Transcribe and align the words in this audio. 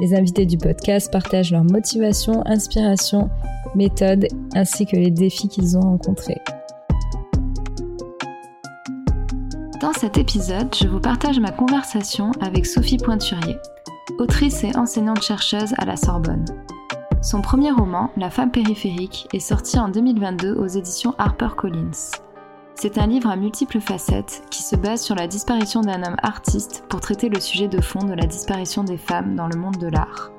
Les 0.00 0.14
invités 0.14 0.44
du 0.44 0.58
podcast 0.58 1.10
partagent 1.10 1.52
leurs 1.52 1.64
motivations, 1.64 2.42
inspirations, 2.46 3.30
méthodes 3.74 4.26
ainsi 4.54 4.84
que 4.84 4.96
les 4.96 5.10
défis 5.10 5.48
qu'ils 5.48 5.76
ont 5.78 5.80
rencontrés. 5.80 6.40
Dans 9.80 9.92
cet 9.92 10.18
épisode, 10.18 10.74
je 10.74 10.86
vous 10.88 11.00
partage 11.00 11.40
ma 11.40 11.50
conversation 11.50 12.30
avec 12.40 12.66
Sophie 12.66 12.98
Pointurier, 12.98 13.56
autrice 14.18 14.64
et 14.64 14.76
enseignante-chercheuse 14.76 15.74
à 15.78 15.86
la 15.86 15.96
Sorbonne. 15.96 16.44
Son 17.22 17.40
premier 17.40 17.70
roman, 17.70 18.10
La 18.16 18.30
femme 18.30 18.50
périphérique, 18.50 19.28
est 19.32 19.40
sorti 19.40 19.78
en 19.78 19.88
2022 19.88 20.54
aux 20.54 20.66
éditions 20.66 21.14
HarperCollins. 21.18 22.25
C'est 22.78 22.98
un 22.98 23.06
livre 23.06 23.30
à 23.30 23.36
multiples 23.36 23.80
facettes 23.80 24.42
qui 24.50 24.62
se 24.62 24.76
base 24.76 25.00
sur 25.00 25.14
la 25.14 25.26
disparition 25.26 25.80
d'un 25.80 26.02
homme 26.02 26.16
artiste 26.22 26.84
pour 26.90 27.00
traiter 27.00 27.30
le 27.30 27.40
sujet 27.40 27.68
de 27.68 27.80
fond 27.80 28.04
de 28.04 28.12
la 28.12 28.26
disparition 28.26 28.84
des 28.84 28.98
femmes 28.98 29.34
dans 29.34 29.48
le 29.48 29.58
monde 29.58 29.78
de 29.78 29.86
l'art. 29.86 30.30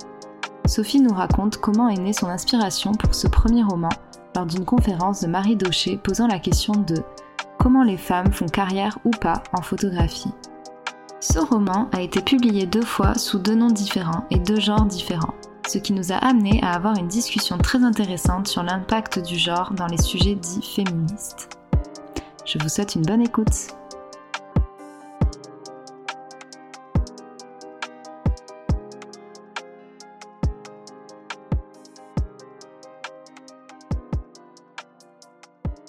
Sophie 0.68 1.02
nous 1.02 1.16
raconte 1.16 1.58
comment 1.58 1.90
est 1.90 1.98
née 1.98 2.14
son 2.14 2.28
inspiration 2.28 2.92
pour 2.92 3.16
ce 3.16 3.28
premier 3.28 3.64
roman 3.64 3.90
lors 4.36 4.46
d'une 4.46 4.66
conférence 4.66 5.22
de 5.22 5.28
Marie 5.28 5.56
Daucher 5.56 5.98
posant 5.98 6.28
la 6.28 6.38
question 6.38 6.74
de 6.74 6.98
comment 7.58 7.82
les 7.82 7.98
femmes 7.98 8.32
font 8.32 8.46
carrière 8.46 9.00
ou 9.04 9.10
pas 9.10 9.42
en 9.58 9.64
photographie? 9.64 10.32
Ce 11.20 11.40
roman 11.40 11.90
a 11.92 12.02
été 12.02 12.22
publié 12.22 12.68
deux 12.68 12.86
fois 12.86 13.16
sous 13.16 13.40
deux 13.40 13.56
noms 13.56 13.72
différents 13.72 14.26
et 14.30 14.38
deux 14.38 14.60
genres 14.60 14.86
différents, 14.86 15.34
ce 15.68 15.80
qui 15.80 15.92
nous 15.92 16.12
a 16.12 16.18
amené 16.18 16.62
à 16.62 16.74
avoir 16.74 17.00
une 17.00 17.08
discussion 17.08 17.58
très 17.58 17.84
intéressante 17.84 18.48
sur 18.48 18.62
l'impact 18.62 19.26
du 19.26 19.40
genre 19.40 19.74
dans 19.74 19.88
les 19.88 19.98
sujets 19.98 20.36
dits 20.36 20.62
féministes. 20.62 21.57
Je 22.48 22.58
vous 22.60 22.70
souhaite 22.70 22.96
une 22.96 23.02
bonne 23.02 23.22
écoute. 23.22 23.76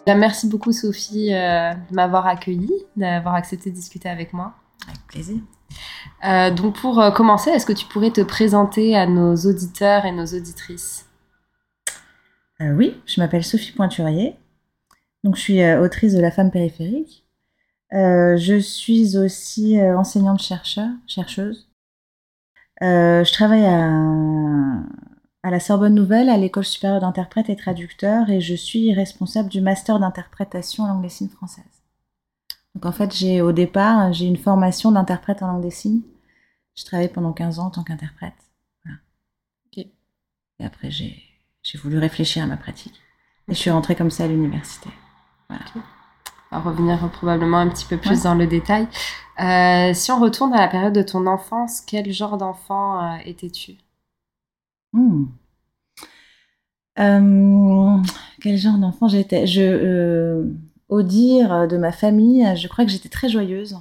Merci 0.08 0.48
beaucoup 0.48 0.72
Sophie 0.72 1.32
euh, 1.32 1.74
de 1.74 1.94
m'avoir 1.94 2.26
accueillie, 2.26 2.72
d'avoir 2.96 3.34
accepté 3.34 3.70
de 3.70 3.76
discuter 3.76 4.08
avec 4.08 4.32
moi. 4.32 4.54
Avec 4.88 5.06
plaisir. 5.06 5.36
Euh, 6.24 6.50
donc 6.50 6.74
pour 6.80 7.00
euh, 7.00 7.12
commencer, 7.12 7.50
est-ce 7.50 7.66
que 7.66 7.72
tu 7.72 7.86
pourrais 7.86 8.10
te 8.10 8.22
présenter 8.22 8.96
à 8.96 9.06
nos 9.06 9.36
auditeurs 9.36 10.06
et 10.06 10.12
nos 10.12 10.26
auditrices? 10.26 11.06
Oui, 12.58 13.00
je 13.06 13.20
m'appelle 13.20 13.44
Sophie 13.44 13.70
Pointurier. 13.70 14.34
Donc, 15.24 15.36
je 15.36 15.40
suis 15.40 15.62
euh, 15.62 15.82
autrice 15.82 16.14
de 16.14 16.20
La 16.20 16.30
femme 16.30 16.50
périphérique. 16.50 17.24
Euh, 17.92 18.36
je 18.36 18.58
suis 18.58 19.16
aussi 19.16 19.80
euh, 19.80 19.98
enseignante 19.98 20.42
chercheur, 20.42 20.90
chercheuse. 21.06 21.68
je 22.80 23.32
travaille 23.32 23.64
à, 23.64 23.90
à, 25.42 25.50
la 25.50 25.60
Sorbonne 25.60 25.94
Nouvelle, 25.94 26.28
à 26.28 26.36
l'école 26.36 26.64
supérieure 26.64 27.00
d'interprète 27.00 27.48
et 27.48 27.56
traducteur, 27.56 28.28
et 28.30 28.40
je 28.40 28.54
suis 28.54 28.92
responsable 28.92 29.48
du 29.48 29.60
master 29.60 29.98
d'interprétation 29.98 30.84
en 30.84 30.88
langue 30.88 31.02
des 31.02 31.08
signes 31.08 31.30
française. 31.30 31.64
Donc 32.74 32.86
en 32.86 32.92
fait, 32.92 33.12
j'ai 33.14 33.40
au 33.40 33.52
départ, 33.52 34.12
j'ai 34.12 34.26
une 34.26 34.36
formation 34.36 34.92
d'interprète 34.92 35.42
en 35.42 35.48
langue 35.48 35.62
des 35.62 35.70
signes. 35.70 36.02
Je 36.76 36.84
travaillé 36.84 37.08
pendant 37.08 37.32
15 37.32 37.58
ans 37.58 37.66
en 37.66 37.70
tant 37.70 37.82
qu'interprète. 37.82 38.34
Voilà. 38.84 38.98
Et 40.60 40.64
après, 40.64 40.90
j'ai 40.90 41.78
voulu 41.78 41.98
réfléchir 41.98 42.44
à 42.44 42.46
ma 42.46 42.56
pratique. 42.56 42.94
Et 43.48 43.54
je 43.54 43.58
suis 43.58 43.70
rentrée 43.70 43.96
comme 43.96 44.10
ça 44.10 44.24
à 44.24 44.28
l'université. 44.28 44.90
On 45.50 46.56
va 46.56 46.60
revenir 46.60 47.10
probablement 47.10 47.58
un 47.58 47.68
petit 47.68 47.84
peu 47.84 47.98
plus 47.98 48.22
dans 48.22 48.34
le 48.34 48.46
détail. 48.46 48.88
Euh, 49.40 49.92
si 49.94 50.10
on 50.10 50.20
retourne 50.20 50.52
à 50.54 50.60
la 50.60 50.68
période 50.68 50.94
de 50.94 51.02
ton 51.02 51.26
enfance, 51.26 51.80
quel 51.80 52.10
genre 52.12 52.38
d'enfant 52.38 53.02
euh, 53.02 53.16
étais-tu? 53.24 53.76
Hmm. 54.92 55.26
euh, 56.98 57.96
Quel 58.40 58.56
genre 58.56 58.78
d'enfant 58.78 59.08
j'étais? 59.08 59.46
Je, 59.46 60.44
Au 60.88 61.02
dire 61.02 61.68
de 61.68 61.76
ma 61.76 61.92
famille, 61.92 62.56
je 62.56 62.68
crois 62.68 62.84
que 62.84 62.90
j'étais 62.90 63.08
très 63.10 63.28
joyeuse, 63.28 63.78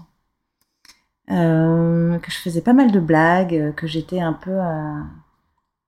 que 1.28 2.32
je 2.32 2.38
faisais 2.38 2.62
pas 2.62 2.74
mal 2.74 2.92
de 2.92 3.00
blagues, 3.00 3.74
que 3.76 3.88
j'étais 3.88 4.20
un 4.20 4.34
peu... 4.34 4.58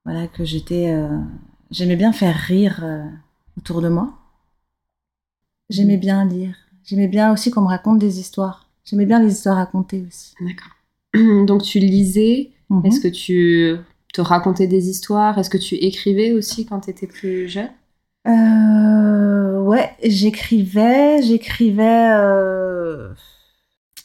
voilà, 0.06 0.28
que 0.28 0.44
j'étais... 0.46 0.98
J'aimais 1.72 1.96
bien 1.98 2.14
faire 2.14 2.36
rire 2.36 2.84
autour 3.58 3.82
de 3.82 3.90
moi. 3.90 4.19
J'aimais 5.70 5.98
bien 5.98 6.26
lire. 6.26 6.56
J'aimais 6.84 7.08
bien 7.08 7.32
aussi 7.32 7.52
qu'on 7.52 7.62
me 7.62 7.68
raconte 7.68 8.00
des 8.00 8.20
histoires. 8.20 8.68
J'aimais 8.86 9.06
bien 9.06 9.20
les 9.22 9.32
histoires 9.32 9.58
racontées 9.58 10.04
aussi. 10.08 10.34
D'accord. 10.42 10.74
Donc 11.46 11.64
tu 11.64 11.80
lisais. 11.80 12.52
Mhm. 12.70 12.86
Est-ce 12.86 13.00
que 13.00 13.08
tu 13.08 13.76
te 14.14 14.22
racontais 14.22 14.68
des 14.68 14.90
histoires? 14.90 15.38
Est-ce 15.38 15.50
que 15.50 15.58
tu 15.58 15.76
écrivais 15.76 16.32
aussi 16.34 16.66
quand 16.66 16.82
tu 16.82 16.90
étais 16.90 17.08
plus 17.08 17.48
jeune? 17.48 17.70
Euh, 18.28 19.60
Ouais, 19.70 19.96
j'écrivais. 20.04 21.22
J'écrivais. 21.22 22.10
Euh... 22.14 23.14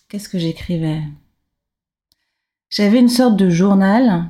Qu'est-ce 0.09 0.29
que 0.29 0.39
j'écrivais? 0.39 1.01
J'avais 2.69 2.99
une 2.99 3.09
sorte 3.09 3.37
de 3.39 3.49
journal. 3.49 4.27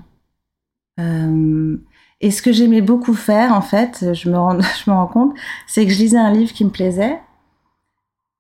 Euh, 1.00 1.76
et 2.24 2.30
ce 2.30 2.40
que 2.40 2.52
j'aimais 2.52 2.80
beaucoup 2.80 3.12
faire, 3.12 3.52
en 3.52 3.60
fait, 3.60 4.14
je 4.14 4.30
me 4.30 4.38
rends, 4.38 4.58
je 4.84 4.90
me 4.90 4.96
rends 4.96 5.06
compte, 5.06 5.34
c'est 5.66 5.84
que 5.84 5.92
je 5.92 5.98
lisais 5.98 6.16
un 6.16 6.32
livre 6.32 6.54
qui 6.54 6.64
me 6.64 6.70
plaisait. 6.70 7.20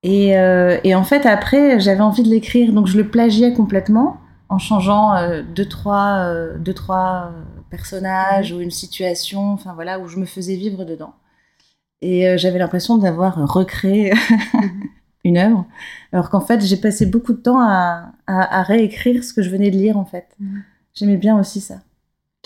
Et, 0.02 0.38
euh, 0.38 0.78
et 0.84 0.94
en 0.94 1.04
fait, 1.04 1.26
après, 1.26 1.78
j'avais 1.80 2.00
envie 2.00 2.22
de 2.22 2.30
l'écrire, 2.30 2.72
donc 2.72 2.86
je 2.86 2.96
le 2.96 3.10
plagiais 3.10 3.52
complètement 3.52 4.16
en 4.48 4.58
changeant 4.58 5.14
euh, 5.14 5.42
deux, 5.42 5.68
trois, 5.68 6.20
euh, 6.20 6.56
deux, 6.56 6.72
trois 6.72 7.30
personnages 7.68 8.52
ou 8.52 8.60
une 8.60 8.70
situation, 8.70 9.52
enfin 9.52 9.74
voilà, 9.74 9.98
où 9.98 10.08
je 10.08 10.16
me 10.16 10.24
faisais 10.24 10.56
vivre 10.56 10.86
dedans. 10.86 11.12
Et 12.00 12.38
j'avais 12.38 12.58
l'impression 12.58 12.96
d'avoir 12.96 13.36
recréé 13.36 14.14
une 15.24 15.36
œuvre, 15.36 15.66
alors 16.12 16.30
qu'en 16.30 16.40
fait, 16.40 16.62
j'ai 16.62 16.78
passé 16.78 17.04
beaucoup 17.04 17.34
de 17.34 17.38
temps 17.38 17.60
à, 17.60 18.12
à, 18.26 18.62
réécrire 18.62 19.24
ce 19.24 19.34
que 19.34 19.42
je 19.42 19.50
venais 19.50 19.70
de 19.70 19.76
lire, 19.76 19.98
en 19.98 20.06
fait. 20.06 20.28
Mhm. 20.40 20.62
J'aimais 20.94 21.16
bien 21.18 21.38
aussi 21.38 21.60
ça. 21.60 21.80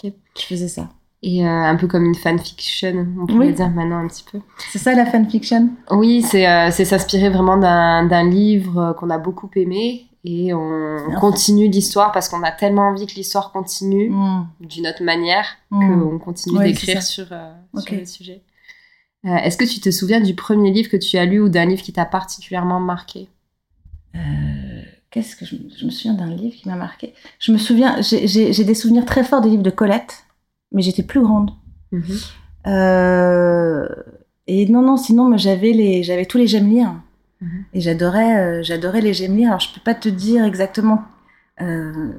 Je 0.02 0.10
faisais 0.34 0.68
ça. 0.68 0.88
Et 1.22 1.44
euh, 1.44 1.48
un 1.48 1.74
peu 1.74 1.88
comme 1.88 2.04
une 2.04 2.14
fanfiction, 2.14 3.06
on 3.20 3.26
pourrait 3.26 3.52
dire 3.52 3.70
maintenant 3.70 3.98
un 3.98 4.06
petit 4.06 4.24
peu. 4.30 4.38
C'est 4.70 4.78
ça 4.78 4.94
la 4.94 5.04
fanfiction? 5.04 5.70
Oui, 5.90 6.22
c'est 6.22 6.48
euh, 6.48 6.70
s'inspirer 6.70 7.28
vraiment 7.28 7.56
d'un 7.56 8.28
livre 8.28 8.78
euh, 8.78 8.92
qu'on 8.92 9.10
a 9.10 9.18
beaucoup 9.18 9.50
aimé 9.56 10.06
et 10.24 10.54
on 10.54 10.98
continue 11.18 11.68
l'histoire 11.68 12.12
parce 12.12 12.28
qu'on 12.28 12.42
a 12.44 12.52
tellement 12.52 12.88
envie 12.88 13.06
que 13.06 13.14
l'histoire 13.14 13.50
continue 13.50 14.10
mm. 14.10 14.46
d'une 14.60 14.86
autre 14.86 15.02
manière 15.02 15.46
mm. 15.70 16.00
qu'on 16.00 16.18
continue 16.18 16.58
d'écrire 16.60 17.02
sur, 17.02 17.26
sur, 17.26 17.96
le 17.96 18.04
sujet. 18.04 18.42
Est-ce 19.24 19.56
que 19.56 19.64
tu 19.64 19.80
te 19.80 19.90
souviens 19.90 20.20
du 20.20 20.34
premier 20.34 20.70
livre 20.70 20.88
que 20.88 20.96
tu 20.96 21.18
as 21.18 21.24
lu 21.24 21.40
ou 21.40 21.48
d'un 21.48 21.66
livre 21.66 21.82
qui 21.82 21.92
t'a 21.92 22.04
particulièrement 22.04 22.78
marqué? 22.78 23.28
Qu'est-ce 25.10 25.34
que 25.34 25.44
je, 25.44 25.56
je, 25.76 25.84
me 25.84 25.90
souviens 25.90 26.14
d'un 26.14 26.30
livre 26.30 26.54
qui 26.54 26.68
m'a 26.68 26.76
marqué? 26.76 27.14
Je 27.40 27.50
me 27.50 27.58
souviens, 27.58 28.00
j'ai 28.02 28.64
des 28.64 28.74
souvenirs 28.74 29.04
très 29.04 29.24
forts 29.24 29.40
des 29.40 29.48
livres 29.48 29.62
de 29.62 29.70
Colette 29.70 30.27
mais 30.72 30.82
j'étais 30.82 31.02
plus 31.02 31.20
grande. 31.20 31.50
Mhm. 31.92 32.02
Euh, 32.66 33.88
et 34.46 34.66
non, 34.68 34.82
non, 34.82 34.96
sinon, 34.96 35.36
j'avais 35.36 35.72
les, 35.72 36.02
j'avais 36.02 36.26
tous 36.26 36.38
les 36.38 36.46
j'aime 36.46 36.68
lire. 36.68 36.94
Mhm. 37.40 37.64
Et 37.74 37.80
j'adorais, 37.80 38.38
euh, 38.38 38.62
j'adorais 38.62 39.00
les 39.00 39.14
j'aime 39.14 39.36
lire. 39.36 39.48
Alors, 39.48 39.60
je 39.60 39.72
peux 39.72 39.80
pas 39.80 39.94
te 39.94 40.08
dire 40.08 40.44
exactement 40.44 41.02
euh, 41.60 42.12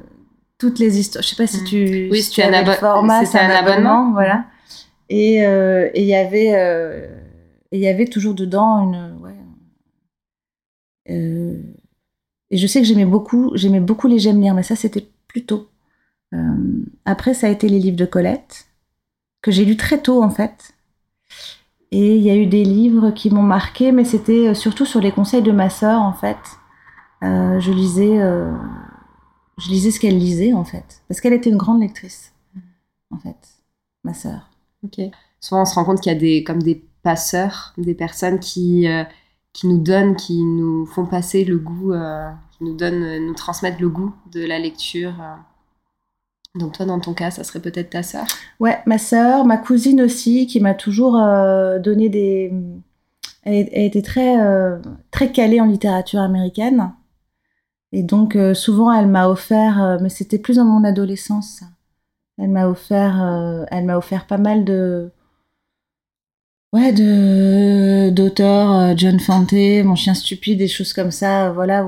toutes 0.57 0.79
les 0.79 0.99
histoires. 0.99 1.23
Je 1.23 1.29
sais 1.29 1.35
pas 1.35 1.47
si 1.47 1.61
mhm. 1.61 1.67
tu, 1.67 2.09
oui, 2.11 2.21
si 2.21 2.31
tu 2.31 2.41
as 2.41 2.47
un, 2.47 2.73
format, 2.73 3.25
c'est 3.25 3.39
un, 3.39 3.49
abonnement, 3.49 4.11
voilà. 4.11 4.45
Et 5.09 5.37
il 5.37 6.05
y 6.05 6.15
avait, 6.15 7.09
il 7.71 7.79
y 7.79 7.87
avait 7.87 8.05
toujours 8.05 8.35
dedans 8.35 8.83
une, 8.83 9.17
ouais. 9.21 9.33
et 12.51 12.57
je 12.57 12.67
sais 12.67 12.79
que 12.79 12.85
j'aimais 12.85 13.05
beaucoup, 13.05 13.51
j'aimais 13.55 13.79
beaucoup 13.79 14.07
les 14.07 14.19
j'aime 14.19 14.39
lire, 14.39 14.53
mais 14.53 14.61
ça 14.61 14.75
c'était 14.75 15.07
plus 15.27 15.45
tôt. 15.45 15.68
Euh, 16.33 16.85
après, 17.05 17.33
ça 17.33 17.47
a 17.47 17.49
été 17.49 17.67
les 17.67 17.79
livres 17.79 17.97
de 17.97 18.05
Colette, 18.05 18.67
que 19.41 19.51
j'ai 19.51 19.65
lus 19.65 19.77
très 19.77 20.01
tôt 20.01 20.23
en 20.23 20.29
fait. 20.29 20.73
Et 21.91 22.17
il 22.17 22.21
y 22.21 22.29
a 22.29 22.35
eu 22.35 22.45
des 22.45 22.63
livres 22.63 23.11
qui 23.11 23.31
m'ont 23.31 23.41
marqué, 23.41 23.91
mais 23.91 24.03
c'était 24.03 24.49
euh, 24.49 24.53
surtout 24.53 24.85
sur 24.85 25.01
les 25.01 25.11
conseils 25.11 25.41
de 25.41 25.51
ma 25.51 25.69
sœur 25.69 26.01
en 26.01 26.13
fait. 26.13 26.37
Euh, 27.23 27.59
je 27.59 27.71
lisais, 27.71 28.17
je 29.57 29.69
lisais 29.69 29.91
ce 29.91 29.99
qu'elle 29.99 30.17
lisait 30.17 30.53
en 30.53 30.63
fait, 30.63 31.01
parce 31.07 31.19
qu'elle 31.19 31.33
était 31.33 31.49
une 31.49 31.57
grande 31.57 31.81
lectrice, 31.81 32.33
en 33.11 33.17
fait, 33.17 33.35
ma 34.05 34.13
sœur. 34.13 34.49
Ok. 34.85 35.01
Souvent, 35.41 35.63
on 35.63 35.65
se 35.65 35.75
rend 35.75 35.83
compte 35.83 35.99
qu'il 35.99 36.13
y 36.13 36.15
a 36.15 36.19
des 36.19 36.45
comme 36.45 36.63
des 36.63 36.81
passeurs, 37.03 37.73
des 37.77 37.93
personnes 37.93 38.39
qui 38.39 38.87
qui 39.51 39.67
nous 39.67 39.79
donnent, 39.79 40.15
qui 40.15 40.41
nous 40.41 40.85
font 40.85 41.05
passer 41.05 41.43
le 41.43 41.57
goût, 41.57 41.91
qui 42.51 42.63
nous 42.63 42.75
donnent, 42.75 43.25
nous 43.25 43.33
transmettent 43.33 43.81
le 43.81 43.89
goût 43.89 44.13
de 44.31 44.45
la 44.45 44.57
lecture. 44.57 45.15
Donc 46.55 46.73
toi, 46.73 46.85
dans 46.85 46.99
ton 46.99 47.13
cas, 47.13 47.29
ça 47.29 47.43
serait 47.43 47.59
peut-être 47.59 47.91
ta 47.91 48.01
sœur? 48.01 48.25
Ouais, 48.59 48.79
ma 48.85 48.97
sœur, 48.97 49.45
ma 49.45 49.57
cousine 49.57 50.01
aussi, 50.01 50.47
qui 50.47 50.59
m'a 50.59 50.73
toujours 50.73 51.15
euh, 51.17 51.77
donné 51.79 52.09
des. 52.09 52.51
Elle, 53.43 53.69
était 53.71 54.01
très, 54.01 54.41
euh, 54.41 54.79
très 55.11 55.31
calée 55.31 55.61
en 55.61 55.65
littérature 55.65 56.19
américaine. 56.19 56.91
Et 57.91 58.03
donc, 58.03 58.35
euh, 58.35 58.53
souvent, 58.53 58.91
elle 58.91 59.07
m'a 59.07 59.29
offert, 59.29 59.99
mais 60.01 60.09
c'était 60.09 60.37
plus 60.39 60.57
dans 60.57 60.65
mon 60.65 60.83
adolescence. 60.83 61.61
Elle 62.37 62.49
m'a 62.49 62.67
offert, 62.67 63.67
elle 63.71 63.89
offert 63.91 64.25
pas 64.25 64.37
mal 64.37 64.65
de. 64.65 65.11
Ouais, 66.71 66.93
de 66.93 68.11
d'auteurs, 68.11 68.95
John 68.97 69.19
Fante, 69.19 69.53
Mon 69.83 69.95
chien 69.95 70.13
stupide, 70.13 70.59
des 70.59 70.67
choses 70.67 70.93
comme 70.93 71.11
ça. 71.11 71.51
Voilà, 71.51 71.87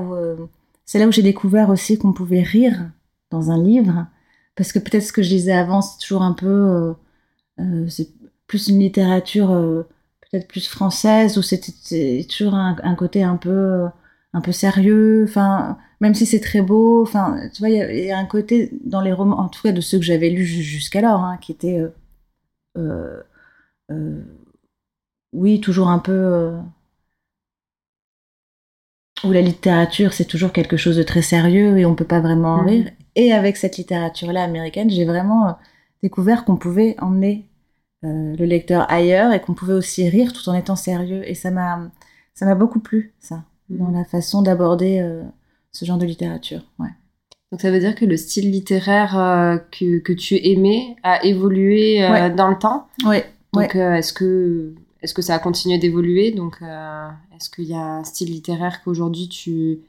c'est 0.84 0.98
là 0.98 1.06
où 1.06 1.12
j'ai 1.12 1.22
découvert 1.22 1.70
aussi 1.70 1.98
qu'on 1.98 2.12
pouvait 2.12 2.42
rire 2.42 2.90
dans 3.30 3.50
un 3.50 3.62
livre 3.62 4.06
parce 4.56 4.72
que 4.72 4.78
peut-être 4.78 5.02
ce 5.04 5.12
que 5.12 5.22
je 5.22 5.30
lisais 5.30 5.52
avant, 5.52 5.82
c'est 5.82 5.98
toujours 6.00 6.22
un 6.22 6.32
peu, 6.32 6.46
euh, 6.48 6.94
euh, 7.60 7.88
c'est 7.88 8.10
plus 8.46 8.68
une 8.68 8.80
littérature 8.80 9.50
euh, 9.52 9.84
peut-être 10.30 10.48
plus 10.48 10.68
française, 10.68 11.38
où 11.38 11.42
c'était 11.42 12.26
toujours 12.30 12.54
un, 12.54 12.76
un 12.82 12.94
côté 12.96 13.22
un 13.24 13.36
peu, 13.36 13.86
un 14.34 14.40
peu 14.42 14.52
sérieux. 14.52 15.24
Enfin, 15.28 15.78
même 16.00 16.14
si 16.14 16.26
c'est 16.26 16.40
très 16.40 16.62
beau, 16.62 17.02
enfin, 17.02 17.36
tu 17.54 17.60
vois, 17.60 17.70
il 17.70 17.76
y, 17.76 17.82
a- 17.82 17.92
il 17.92 18.06
y 18.06 18.12
a 18.12 18.18
un 18.18 18.26
côté 18.26 18.70
dans 18.84 19.00
les 19.02 19.12
romans, 19.12 19.40
en 19.40 19.48
tout 19.48 19.62
cas 19.62 19.72
de 19.72 19.80
ceux 19.80 19.98
que 19.98 20.04
j'avais 20.04 20.30
lus 20.30 20.46
ju- 20.46 20.62
jusqu'alors, 20.62 21.22
hein, 21.24 21.38
qui 21.40 21.52
était, 21.52 21.80
euh, 22.78 23.22
oui, 25.32 25.60
toujours 25.60 25.88
un 25.88 25.98
peu. 25.98 26.52
où 29.24 29.32
la 29.32 29.40
littérature, 29.40 30.12
c'est 30.12 30.26
toujours 30.26 30.52
quelque 30.52 30.76
chose 30.76 30.96
de 30.96 31.02
très 31.02 31.22
sérieux 31.22 31.76
et 31.76 31.84
on 31.86 31.96
peut 31.96 32.04
pas 32.04 32.20
vraiment 32.20 32.54
en 32.56 32.62
Mhm. 32.62 32.68
rire. 32.68 32.90
Et 33.16 33.32
avec 33.32 33.56
cette 33.56 33.76
littérature-là 33.76 34.42
américaine, 34.42 34.88
j'ai 34.90 35.04
vraiment 35.04 35.48
euh, 35.48 35.52
découvert 36.02 36.44
qu'on 36.44 36.56
pouvait 36.56 36.96
emmener 37.00 37.46
euh, 38.04 38.34
le 38.36 38.44
lecteur 38.44 38.90
ailleurs 38.90 39.32
et 39.32 39.40
qu'on 39.40 39.54
pouvait 39.54 39.74
aussi 39.74 40.08
rire 40.08 40.32
tout 40.32 40.48
en 40.48 40.54
étant 40.54 40.76
sérieux. 40.76 41.22
Et 41.28 41.34
ça 41.34 41.50
m'a, 41.50 41.90
ça 42.34 42.46
m'a 42.46 42.54
beaucoup 42.54 42.80
plu, 42.80 43.12
ça, 43.20 43.44
dans 43.68 43.90
la 43.90 44.04
façon 44.04 44.42
d'aborder 44.42 45.00
euh, 45.00 45.22
ce 45.72 45.84
genre 45.84 45.98
de 45.98 46.06
littérature. 46.06 46.62
Ouais. 46.78 46.88
Donc 47.50 47.60
ça 47.60 47.70
veut 47.70 47.80
dire 47.80 47.94
que 47.94 48.06
le 48.06 48.16
style 48.16 48.50
littéraire 48.50 49.18
euh, 49.18 49.58
que, 49.70 49.98
que 49.98 50.12
tu 50.14 50.36
aimais 50.46 50.96
a 51.02 51.22
évolué 51.24 52.00
Ouais. 52.10 52.30
dans 52.30 52.48
le 52.48 52.58
temps? 52.58 52.86
Ouais. 53.04 53.26
Donc 53.52 53.74
est-ce 53.76 54.14
que 54.14 54.72
est-ce 55.02 55.12
que 55.12 55.20
ça 55.20 55.34
a 55.34 55.38
continué 55.38 55.76
d'évoluer? 55.76 56.30
Donc 56.30 56.56
est-ce 56.62 57.50
qu'il 57.50 57.64
y 57.66 57.74
a 57.74 57.80
un 57.98 58.04
style 58.04 58.30
littéraire 58.30 58.82
qu'aujourd'hui 58.82 59.28
tu 59.28 59.80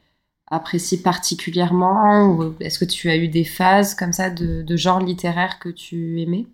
apprécies 0.54 1.02
particulièrement 1.02 2.28
ou 2.28 2.56
est-ce 2.60 2.80
que 2.80 2.86
tu 2.86 3.10
as 3.10 3.18
eu 3.18 3.28
des 3.28 3.44
phases 3.44 3.96
comme 3.96 4.14
ça 4.14 4.30
de, 4.30 4.76
genre 4.76 5.00
littéraire 5.00 5.60
que 5.60 5.70
tu 5.70 6.22
aimais? 6.22 6.46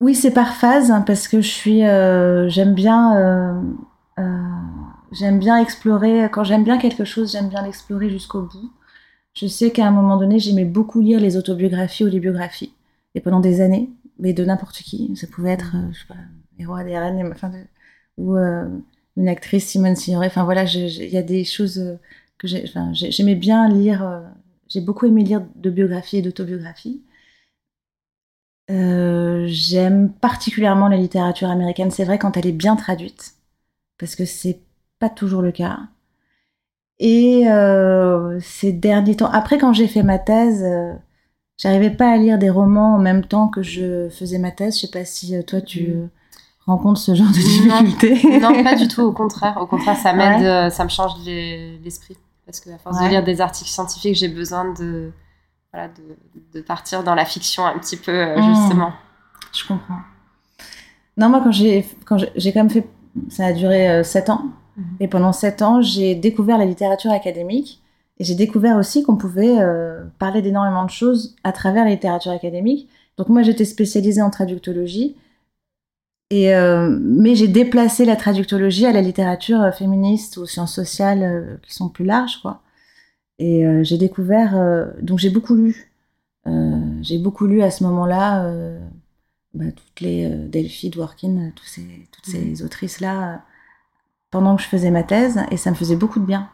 Oui, 0.00 0.14
c'est 0.14 0.32
par 0.32 0.54
phase 0.54 0.90
hein, 0.90 1.00
parce 1.00 1.26
que 1.26 1.40
je 1.40 1.48
suis, 1.48 1.84
euh, 1.84 2.48
j'aime 2.50 2.74
bien, 2.74 3.16
euh, 3.16 3.62
euh, 4.18 4.22
j'aime 5.12 5.38
bien 5.38 5.56
explorer. 5.58 6.28
Quand 6.30 6.44
j'aime 6.44 6.64
bien 6.64 6.76
quelque 6.78 7.04
chose, 7.04 7.32
j'aime 7.32 7.48
bien 7.48 7.62
l'explorer 7.62 8.10
jusqu'au 8.10 8.42
bout. 8.42 8.70
Je 9.34 9.46
sais 9.46 9.70
qu'à 9.70 9.86
un 9.86 9.90
moment 9.90 10.18
donné, 10.18 10.38
j'aimais 10.38 10.64
beaucoup 10.66 11.00
lire 11.00 11.20
les 11.20 11.36
autobiographies 11.36 12.04
ou 12.04 12.08
les 12.08 12.20
biographies, 12.20 12.74
et 13.14 13.20
pendant 13.20 13.40
des 13.40 13.60
années, 13.60 13.90
mais 14.18 14.32
de 14.34 14.44
n'importe 14.44 14.76
qui. 14.76 15.14
Ça 15.16 15.26
pouvait 15.26 15.52
être, 15.52 15.74
je 15.92 15.98
sais 15.98 16.06
pas, 16.08 16.14
les 16.58 16.66
rois, 16.66 16.82
enfin, 17.32 17.52
ou 18.18 18.36
une 19.16 19.28
actrice, 19.28 19.66
Simone 19.68 19.96
Signoret. 19.96 20.26
Enfin 20.26 20.44
voilà, 20.44 20.64
il 20.64 21.08
y 21.08 21.16
a 21.16 21.22
des 21.22 21.44
choses 21.44 21.78
euh, 21.78 21.96
que 22.38 22.46
j'aimais 22.48 23.34
bien 23.34 23.68
lire. 23.68 24.02
euh, 24.06 24.20
j'ai 24.68 24.80
beaucoup 24.80 25.06
aimé 25.06 25.22
lire 25.24 25.42
de 25.56 25.70
biographies 25.70 26.18
et 26.18 26.22
d'autobiographies. 26.22 27.02
Euh, 28.70 29.44
j'aime 29.48 30.12
particulièrement 30.12 30.88
la 30.88 30.96
littérature 30.96 31.50
américaine. 31.50 31.90
C'est 31.90 32.04
vrai 32.04 32.18
quand 32.18 32.36
elle 32.36 32.46
est 32.46 32.52
bien 32.52 32.76
traduite, 32.76 33.34
parce 33.98 34.16
que 34.16 34.24
c'est 34.24 34.60
pas 34.98 35.08
toujours 35.10 35.42
le 35.42 35.52
cas. 35.52 35.78
Et 36.98 37.44
ces 38.40 38.72
derniers 38.72 39.16
temps, 39.16 39.30
après 39.30 39.58
quand 39.58 39.72
j'ai 39.72 39.86
fait 39.86 40.02
ma 40.02 40.18
thèse, 40.18 40.64
j'arrivais 41.58 41.90
pas 41.90 42.10
à 42.10 42.16
lire 42.16 42.38
des 42.38 42.50
romans 42.50 42.96
en 42.96 42.98
même 42.98 43.24
temps 43.26 43.48
que 43.48 43.62
je 43.62 44.08
faisais 44.08 44.38
ma 44.38 44.50
thèse. 44.50 44.76
Je 44.76 44.80
sais 44.86 44.90
pas 44.90 45.04
si 45.04 45.34
toi 45.44 45.60
tu 45.60 45.82
Mm. 45.82 46.08
Rencontres 46.66 47.00
ce 47.00 47.14
genre 47.14 47.26
de 47.28 47.68
Non. 47.68 47.82
difficultés. 47.82 48.40
Non, 48.40 48.62
pas 48.62 48.74
du 48.74 48.88
tout. 48.88 49.02
Au 49.02 49.12
contraire, 49.12 49.56
au 49.60 49.66
contraire, 49.66 49.96
ça 49.96 50.12
m'aide, 50.12 50.40
Ouais. 50.42 50.46
euh, 50.48 50.70
ça 50.70 50.84
me 50.84 50.88
change 50.88 51.12
les- 51.24 51.78
l'esprit 51.78 52.16
parce 52.44 52.60
que 52.60 52.70
à 52.70 52.78
force 52.78 52.98
de 52.98 53.02
Ouais. 53.04 53.10
lire 53.10 53.24
des 53.24 53.40
articles 53.40 53.70
scientifiques, 53.70 54.14
j'ai 54.16 54.28
besoin 54.28 54.72
de 54.74 55.10
voilà 55.72 55.88
de, 55.88 56.16
de 56.58 56.62
partir 56.62 57.02
dans 57.04 57.14
la 57.14 57.24
fiction 57.24 57.64
un 57.66 57.78
petit 57.78 57.96
peu 57.96 58.12
euh, 58.12 58.36
Mm. 58.40 58.54
justement. 58.54 58.92
Je 59.52 59.66
comprends. 59.66 59.98
Non, 61.16 61.28
moi, 61.28 61.40
quand 61.42 61.52
j'ai 61.52 61.86
quand 62.04 62.18
j'ai 62.18 62.30
j'ai 62.36 62.52
quand 62.52 62.60
même 62.60 62.70
fait, 62.70 62.86
ça 63.30 63.46
a 63.46 63.52
duré 63.52 63.88
euh, 63.88 64.02
sept 64.02 64.28
ans. 64.30 64.42
Mhm. 64.76 64.84
Et 65.00 65.08
pendant 65.08 65.32
sept 65.32 65.62
ans, 65.62 65.80
j'ai 65.80 66.14
découvert 66.14 66.58
la 66.58 66.66
littérature 66.66 67.10
académique. 67.10 67.80
Et 68.18 68.24
j'ai 68.24 68.34
découvert 68.34 68.76
aussi 68.76 69.02
qu'on 69.02 69.16
pouvait 69.16 69.58
euh, 69.60 70.04
parler 70.18 70.40
d'énormément 70.42 70.84
de 70.84 70.90
choses 70.90 71.36
à 71.44 71.52
travers 71.52 71.84
la 71.84 71.90
littérature 71.90 72.32
académique. 72.32 72.88
Donc 73.18 73.28
moi, 73.28 73.42
j'étais 73.42 73.64
spécialisée 73.66 74.22
en 74.22 74.30
traductologie. 74.30 75.16
Et, 76.30 76.54
euh, 76.54 76.98
mais 77.00 77.36
j'ai 77.36 77.46
déplacé 77.48 78.04
la 78.04 78.16
traductologie 78.16 78.86
à 78.86 78.92
la 78.92 79.00
littérature 79.00 79.60
euh, 79.60 79.70
féministe 79.70 80.36
ou 80.38 80.46
sciences 80.46 80.74
sociales 80.74 81.22
euh, 81.22 81.56
qui 81.62 81.72
sont 81.72 81.88
plus 81.88 82.04
larges, 82.04 82.40
quoi. 82.42 82.62
Et 83.38 83.66
euh, 83.66 83.84
j'ai 83.84 83.98
découvert... 83.98 84.56
donc 85.02 85.18
j'ai 85.18 85.30
beaucoup 85.30 85.54
lu. 85.54 85.92
J'ai 87.02 87.18
beaucoup 87.18 87.46
lu 87.46 87.62
à 87.62 87.70
ce 87.70 87.84
moment-là 87.84 88.50
bah, 89.52 89.64
toutes 89.72 90.00
les 90.00 90.28
Delphi, 90.28 90.90
Dworkin, 90.90 91.50
tous 91.54 91.66
ces, 91.66 92.08
toutes 92.12 92.26
ces 92.26 92.62
autrices-là 92.62 93.34
euh, 93.34 93.36
pendant 94.30 94.56
que 94.56 94.62
je 94.62 94.68
faisais 94.68 94.90
ma 94.90 95.02
thèse. 95.02 95.40
Et 95.50 95.56
ça 95.56 95.70
me 95.70 95.74
faisait 95.74 95.96
beaucoup 95.96 96.20
de 96.20 96.24
bien. 96.24 96.48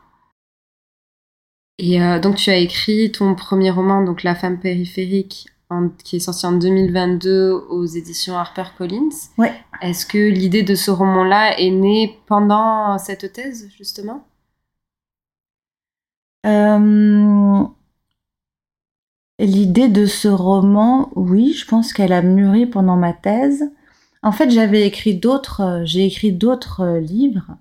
Et 1.78 1.98
donc 2.20 2.36
tu 2.36 2.50
as 2.50 2.56
écrit 2.56 3.12
ton 3.12 3.34
premier 3.34 3.70
roman, 3.70 4.02
donc 4.02 4.22
La 4.22 4.34
femme 4.34 4.58
périphérique, 4.58 5.51
en- 5.72 5.88
qui 6.04 6.16
est 6.16 6.20
sorti 6.20 6.46
en 6.46 6.52
2022 6.52 7.52
aux 7.70 7.84
éditions 7.86 8.36
HarperCollins. 8.38 9.08
Ouais. 9.38 9.52
Est-ce 9.80 10.06
que 10.06 10.18
l'idée 10.18 10.62
de 10.62 10.74
ce 10.74 10.90
roman-là 10.90 11.58
est 11.58 11.70
née 11.70 12.18
pendant 12.26 12.98
cette 12.98 13.32
thèse 13.32 13.68
justement? 13.76 14.24
Euh, 16.46 17.64
L'idée 19.38 19.88
de 19.88 20.06
ce 20.06 20.28
roman, 20.28 21.10
oui, 21.16 21.52
je 21.52 21.66
pense 21.66 21.92
qu'elle 21.92 22.12
a 22.12 22.22
mûri 22.22 22.66
pendant 22.66 22.96
ma 22.96 23.12
thèse. 23.12 23.64
En 24.22 24.30
fait, 24.30 24.50
j'avais 24.50 24.86
écrit 24.86 25.14
d'autres, 25.16 25.62
euh, 25.62 25.82
j'ai 25.84 26.04
écrit 26.06 26.32
d'autres 26.32 26.82
euh, 26.82 27.00
livres 27.00 27.56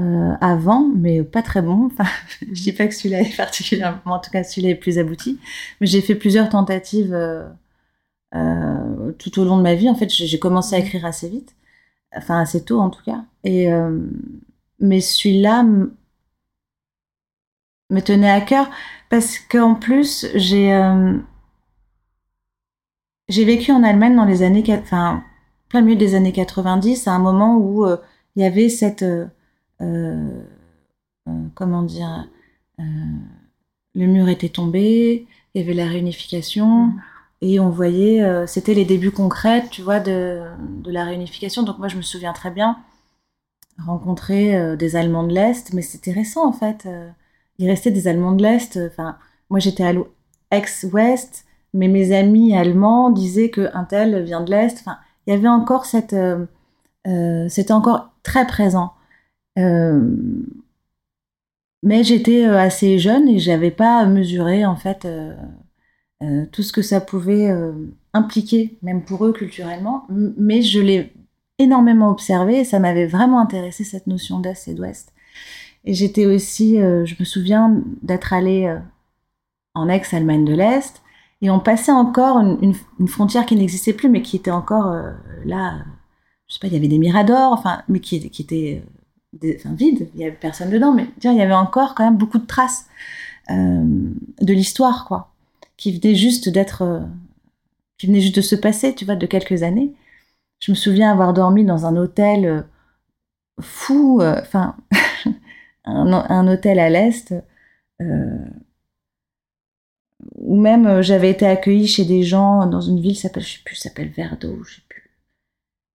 euh, 0.00 0.34
avant, 0.40 0.88
mais 0.96 1.22
pas 1.22 1.42
très 1.42 1.62
bons. 1.62 1.86
Enfin, 1.86 2.08
je 2.40 2.62
dis 2.62 2.72
pas 2.72 2.86
que 2.86 2.94
celui-là 2.94 3.20
est 3.20 3.36
particulièrement, 3.36 4.00
en 4.06 4.18
tout 4.18 4.30
cas 4.30 4.44
celui-là 4.44 4.70
est 4.70 4.74
plus 4.76 4.98
abouti. 4.98 5.38
Mais 5.80 5.86
j'ai 5.86 6.00
fait 6.00 6.14
plusieurs 6.14 6.48
tentatives 6.48 7.12
euh, 7.12 7.46
euh, 8.34 9.12
tout 9.18 9.38
au 9.40 9.44
long 9.44 9.58
de 9.58 9.62
ma 9.62 9.74
vie. 9.74 9.90
En 9.90 9.94
fait, 9.94 10.08
j'ai 10.08 10.38
commencé 10.38 10.74
à 10.74 10.78
écrire 10.78 11.04
assez 11.04 11.28
vite, 11.28 11.54
enfin 12.16 12.40
assez 12.40 12.64
tôt 12.64 12.80
en 12.80 12.88
tout 12.90 13.02
cas. 13.04 13.24
Et 13.44 13.68
mais 14.78 15.00
celui-là 15.00 15.64
me 17.90 18.00
tenait 18.00 18.30
à 18.30 18.40
cœur 18.40 18.70
parce 19.10 19.38
qu'en 19.38 19.74
plus 19.74 20.26
j'ai 20.34 20.70
j'ai 23.28 23.44
vécu 23.44 23.72
en 23.72 23.82
Allemagne 23.82 24.16
dans 24.16 24.24
les 24.24 24.42
années, 24.42 24.64
enfin 24.68 25.24
plein 25.68 25.82
milieu 25.82 25.96
des 25.96 26.14
années 26.14 26.32
90, 26.32 27.06
à 27.08 27.12
un 27.12 27.18
moment 27.18 27.56
où 27.58 27.86
il 28.36 28.42
y 28.42 28.46
avait 28.46 28.68
cette 28.68 29.04
euh, 29.80 30.42
comment 31.54 31.82
dire, 31.82 32.28
euh, 32.78 32.82
le 33.94 34.06
mur 34.06 34.28
était 34.28 34.48
tombé, 34.48 35.26
il 35.54 35.60
y 35.60 35.64
avait 35.64 35.74
la 35.74 35.86
réunification, 35.86 36.86
Mhm. 36.86 37.00
et 37.42 37.60
on 37.60 37.70
voyait, 37.70 38.22
euh, 38.22 38.46
c'était 38.46 38.74
les 38.74 38.84
débuts 38.84 39.10
concrets, 39.12 39.66
tu 39.70 39.82
vois, 39.82 40.00
de, 40.00 40.42
de 40.82 40.90
la 40.90 41.04
réunification. 41.04 41.62
Donc 41.62 41.78
moi, 41.78 41.88
je 41.88 41.96
me 41.96 42.02
souviens 42.02 42.32
très 42.32 42.50
bien 42.50 42.78
rencontrer 43.86 44.76
des 44.76 44.94
Allemands 44.96 45.26
de 45.26 45.32
l'Est, 45.34 45.72
mais 45.72 45.80
c'était 45.82 46.12
récent 46.12 46.46
en 46.46 46.52
fait. 46.52 46.86
Il 47.58 47.66
restait 47.68 47.90
des 47.90 48.08
Allemands 48.08 48.32
de 48.32 48.42
l'Est. 48.42 48.78
Enfin, 48.90 49.16
moi, 49.48 49.58
j'étais 49.58 49.84
à 49.84 49.92
ex-Ouest, 50.50 51.46
mais 51.72 51.88
mes 51.88 52.12
amis 52.14 52.54
allemands 52.54 53.10
disaient 53.10 53.48
que 53.50 53.70
un 53.74 53.84
tel 53.84 54.22
vient 54.22 54.42
de 54.42 54.50
l'Est. 54.50 54.78
Enfin, 54.80 54.98
il 55.26 55.32
y 55.32 55.36
avait 55.36 55.48
encore 55.48 55.86
cette, 55.86 56.14
c'était 57.48 57.72
encore 57.72 58.10
très 58.22 58.46
présent. 58.46 58.92
Euh, 59.60 60.00
mais 61.82 62.04
j'étais 62.04 62.44
assez 62.44 62.98
jeune 62.98 63.28
et 63.28 63.38
j'avais 63.38 63.70
pas 63.70 64.04
mesuré 64.06 64.66
en 64.66 64.76
fait 64.76 65.08
tout 66.52 66.62
ce 66.62 66.72
que 66.74 66.82
ça 66.82 67.00
pouvait 67.00 67.48
impliquer, 68.12 68.76
même 68.82 69.02
pour 69.02 69.24
eux 69.24 69.32
culturellement. 69.32 70.06
Mais 70.10 70.60
je 70.60 70.78
l'ai 70.78 71.12
énormément 71.58 72.10
observé 72.10 72.60
et 72.60 72.64
ça 72.64 72.80
m'avait 72.80 73.06
vraiment 73.06 73.40
intéressé 73.40 73.84
cette 73.84 74.06
notion 74.06 74.40
d'Est 74.40 74.68
et 74.68 74.74
d'Ouest. 74.74 75.14
Et 75.86 75.94
j'étais 75.94 76.26
aussi, 76.26 76.76
je 76.76 77.14
me 77.18 77.24
souviens 77.24 77.82
d'être 78.02 78.34
allée 78.34 78.76
en 79.74 79.88
ex-Allemagne 79.88 80.44
de 80.44 80.52
l'Est 80.52 81.00
et 81.40 81.48
on 81.48 81.60
passait 81.60 81.92
encore 81.92 82.40
une, 82.40 82.74
frontière 83.08 83.46
qui 83.46 83.56
n'existait 83.56 83.94
plus, 83.94 84.10
mais 84.10 84.20
qui 84.20 84.36
était 84.36 84.50
encore 84.50 84.94
là 85.46 85.78
je 86.50 86.54
sais 86.54 86.60
pas, 86.60 86.66
il 86.66 86.72
y 86.74 86.76
avait 86.76 86.88
des 86.88 86.98
miradors, 86.98 87.52
enfin, 87.52 87.82
mais 87.88 88.00
qui, 88.00 88.28
qui 88.28 88.42
étaient 88.42 88.82
euh, 89.44 89.52
enfin, 89.56 89.74
vides, 89.74 90.08
il 90.14 90.20
y 90.20 90.24
avait 90.24 90.36
personne 90.36 90.70
dedans, 90.70 90.92
mais 90.92 91.06
il 91.22 91.32
y 91.32 91.42
avait 91.42 91.52
encore 91.52 91.94
quand 91.94 92.04
même 92.04 92.16
beaucoup 92.16 92.38
de 92.38 92.46
traces 92.46 92.86
euh, 93.50 93.84
de 94.40 94.52
l'histoire, 94.52 95.06
quoi, 95.06 95.32
qui 95.76 95.98
venaient 95.98 96.14
juste 96.14 96.48
d'être, 96.48 96.82
euh, 96.82 97.00
qui 97.98 98.06
venaient 98.06 98.20
juste 98.20 98.36
de 98.36 98.40
se 98.42 98.56
passer, 98.56 98.94
tu 98.94 99.04
vois, 99.04 99.16
de 99.16 99.26
quelques 99.26 99.62
années. 99.62 99.94
Je 100.60 100.72
me 100.72 100.76
souviens 100.76 101.10
avoir 101.12 101.32
dormi 101.32 101.64
dans 101.64 101.86
un 101.86 101.96
hôtel 101.96 102.66
fou, 103.60 104.20
enfin, 104.22 104.76
un, 105.84 106.48
hôtel 106.48 106.78
à 106.78 106.90
l'est, 106.90 107.34
où 110.36 110.56
même 110.56 111.02
j'avais 111.02 111.30
été 111.30 111.46
accueillie 111.46 111.86
chez 111.88 112.04
des 112.04 112.22
gens 112.22 112.66
dans 112.66 112.80
une 112.80 113.00
ville, 113.00 113.16
s'appelle, 113.16 113.42
je 113.42 113.54
sais 113.54 113.62
plus, 113.64 113.76
s'appelle 113.76 114.08
Verdo, 114.08 114.62
je 114.64 114.76
sais 114.76 114.82
plus 114.88 115.00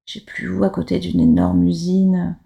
je 0.06 0.14
sais 0.20 0.26
plus 0.26 0.50
où, 0.50 0.64
à 0.64 0.70
côté 0.70 1.00
d'une 1.00 1.20
énorme 1.20 1.64
usine. 1.68 2.38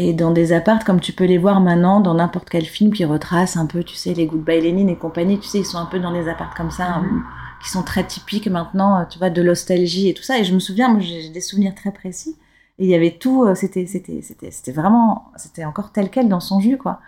Et 0.00 0.12
dans 0.12 0.30
des 0.30 0.52
appartes, 0.52 0.84
comme 0.84 1.00
tu 1.00 1.12
peux 1.12 1.24
les 1.24 1.38
voir 1.38 1.60
maintenant 1.60 1.98
dans 1.98 2.14
n'importe 2.14 2.48
quel 2.48 2.64
film 2.64 2.92
qui 2.92 3.04
retrace 3.04 3.56
un 3.56 3.66
peu, 3.66 3.82
tu 3.82 3.96
sais, 3.96 4.14
les 4.14 4.26
Goodbye 4.26 4.60
Lenin 4.60 4.86
et 4.86 4.94
compagnie, 4.94 5.40
tu 5.40 5.48
sais, 5.48 5.58
ils 5.58 5.66
sont 5.66 5.78
un 5.78 5.86
peu 5.86 5.98
dans 5.98 6.12
les 6.12 6.28
appartes 6.28 6.56
comme 6.56 6.70
ça, 6.70 6.98
mhm. 7.00 7.24
qui 7.60 7.68
sont 7.68 7.82
très 7.82 8.06
typiques 8.06 8.46
maintenant, 8.46 9.04
tu 9.06 9.18
vois, 9.18 9.28
de 9.28 9.42
nostalgie 9.42 10.08
et 10.08 10.14
tout 10.14 10.22
ça. 10.22 10.38
Et 10.38 10.44
je 10.44 10.54
me 10.54 10.60
souviens, 10.60 10.88
moi, 10.88 11.00
j'ai 11.00 11.30
des 11.30 11.40
souvenirs 11.40 11.74
très 11.74 11.90
précis. 11.90 12.36
Et 12.78 12.84
il 12.84 12.90
y 12.90 12.94
avait 12.94 13.18
tout, 13.18 13.42
euh, 13.42 13.56
c'était, 13.56 13.86
c'était, 13.86 14.22
c'était, 14.22 14.52
c'était 14.52 14.70
vraiment, 14.70 15.32
c'était 15.34 15.64
encore 15.64 15.90
tel 15.90 16.10
quel 16.10 16.28
dans 16.28 16.38
son 16.38 16.60
jus, 16.60 16.78
quoi. 16.78 17.00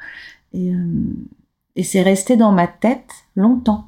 Et, 0.52 0.74
euh, 0.74 1.84
c'est 1.84 2.02
resté 2.02 2.36
dans 2.36 2.50
ma 2.50 2.66
tête 2.66 3.10
longtemps. 3.36 3.86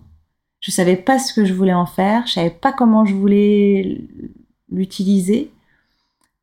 Je 0.61 0.71
savais 0.71 0.97
pas 0.97 1.19
ce 1.19 1.35
que 1.35 1.45
je 1.45 1.55
voulais 1.55 1.75
en 1.75 1.87
faire, 1.87 2.25
je 2.29 2.35
savais 2.35 2.51
pas 2.51 2.73
comment 2.73 3.05
je 3.05 3.15
voulais 3.15 4.01
l'utiliser. 4.71 5.51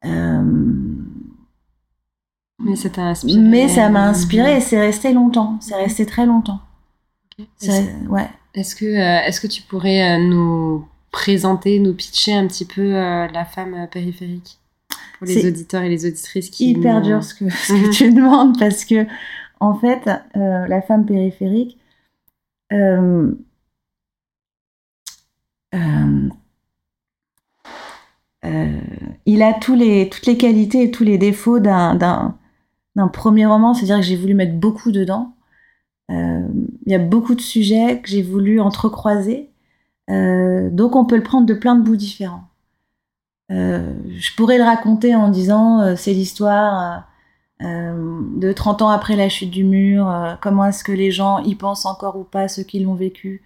Euh, 0.04 0.44
mais 2.60 2.76
ça 2.76 2.90
t'a 2.90 3.04
inspiré. 3.04 3.40
Mais 3.40 3.68
ça 3.68 3.90
m'a 3.90 4.08
inspiré 4.08 4.58
et 4.58 4.62
c'est 4.62 4.80
resté 4.80 5.14
longtemps. 5.14 5.58
C'est 5.62 5.76
resté 5.76 6.06
très 6.06 6.26
longtemps. 6.26 6.60
Est-ce, 7.62 8.08
ouais. 8.08 8.30
Est-ce 8.54 8.76
que, 8.76 8.86
euh, 8.86 9.26
est-ce 9.26 9.40
que 9.40 9.48
tu 9.48 9.62
pourrais 9.62 10.18
euh, 10.18 10.18
nous 10.18 10.86
présenter, 11.12 11.80
nous 11.80 11.94
pitcher 11.94 12.34
un 12.34 12.48
petit 12.48 12.66
peu 12.66 12.92
la 12.92 13.46
femme 13.46 13.88
périphérique 13.92 14.60
pour 15.18 15.28
les 15.28 15.48
auditeurs 15.48 15.84
et 15.84 15.90
les 15.90 16.06
auditrices 16.06 16.50
qui 16.50 16.72
hyper 16.72 17.02
dur 17.02 17.24
ce 17.24 17.34
que, 17.34 17.50
ce 17.50 17.74
que 17.74 17.92
tu 17.94 18.14
demandes 18.14 18.60
parce 18.60 18.86
que 18.86 19.08
en 19.60 19.74
fait 19.74 20.08
la 20.36 20.82
femme 20.84 21.06
périphérique 21.08 21.80
euh, 28.46 28.70
il 29.26 29.42
a 29.42 29.54
tous 29.54 29.76
les, 29.76 30.10
toutes 30.10 30.26
les 30.26 30.38
qualités 30.38 30.84
et 30.84 30.92
tous 30.92 31.04
les 31.04 31.18
défauts 31.18 31.60
d'un 31.60 32.38
premier 33.08 33.46
roman, 33.46 33.74
c'est-à-dire 33.74 33.98
que 33.98 34.04
j'ai 34.04 34.16
voulu 34.16 34.34
mettre 34.34 34.54
beaucoup 34.54 34.92
dedans. 34.92 35.34
Euh, 36.12 36.48
il 36.86 36.92
y 36.92 36.96
a 36.96 37.00
beaucoup 37.00 37.36
de 37.36 37.42
sujets 37.42 38.02
que 38.02 38.10
j'ai 38.10 38.24
voulu 38.24 38.60
entrecroiser, 38.60 39.50
euh, 40.10 40.70
donc 40.72 40.96
on 40.96 41.06
peut 41.06 41.16
le 41.16 41.24
prendre 41.24 41.46
de 41.46 41.54
plein 41.54 41.76
de 41.76 41.84
bouts 41.84 41.96
différents. 41.96 42.44
je 43.50 44.36
pourrais 44.36 44.58
le 44.58 44.64
raconter 44.64 45.16
en 45.16 45.30
disant 45.30 45.96
c'est 45.96 46.14
l'histoire 46.14 47.08
de 47.62 48.54
30 48.54 48.82
ans 48.84 48.90
après 48.90 49.16
la 49.16 49.30
chute 49.30 49.52
du 49.52 49.64
mur, 49.64 50.38
comment 50.42 50.66
est-ce 50.66 50.84
que 50.84 50.92
les 50.92 51.12
gens 51.12 51.40
y 51.40 51.56
pensent 51.56 51.86
encore 51.86 52.18
ou 52.18 52.24
pas, 52.24 52.48
ceux 52.48 52.64
qui 52.64 52.80
l'ont 52.80 52.96
vécu, 52.96 53.44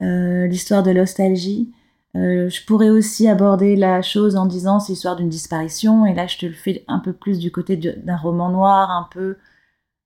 l'histoire 0.00 0.82
de 0.82 0.92
nostalgie. 0.92 1.72
Euh, 2.16 2.48
je 2.48 2.64
pourrais 2.64 2.90
aussi 2.90 3.28
aborder 3.28 3.74
la 3.74 4.00
chose 4.00 4.36
en 4.36 4.46
disant 4.46 4.78
c'est 4.78 4.92
l'histoire 4.92 5.16
d'une 5.16 5.28
disparition, 5.28 6.06
et 6.06 6.14
là 6.14 6.26
je 6.26 6.38
te 6.38 6.46
le 6.46 6.52
fais 6.52 6.84
un 6.86 7.00
peu 7.00 7.12
plus 7.12 7.38
du 7.38 7.50
côté 7.50 7.76
d'un 7.76 8.16
roman 8.16 8.50
noir, 8.50 8.90
un 8.90 9.08
peu 9.10 9.36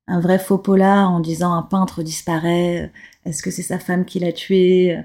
un 0.06 0.20
vrai 0.20 0.38
faux 0.38 0.56
polar, 0.56 1.10
en 1.10 1.20
disant 1.20 1.52
un 1.52 1.62
peintre 1.62 2.02
disparaît, 2.02 2.90
est-ce 3.26 3.42
que 3.42 3.50
c'est 3.50 3.62
sa 3.62 3.78
femme 3.78 4.06
qui 4.06 4.20
l'a 4.20 4.32
tué, 4.32 4.96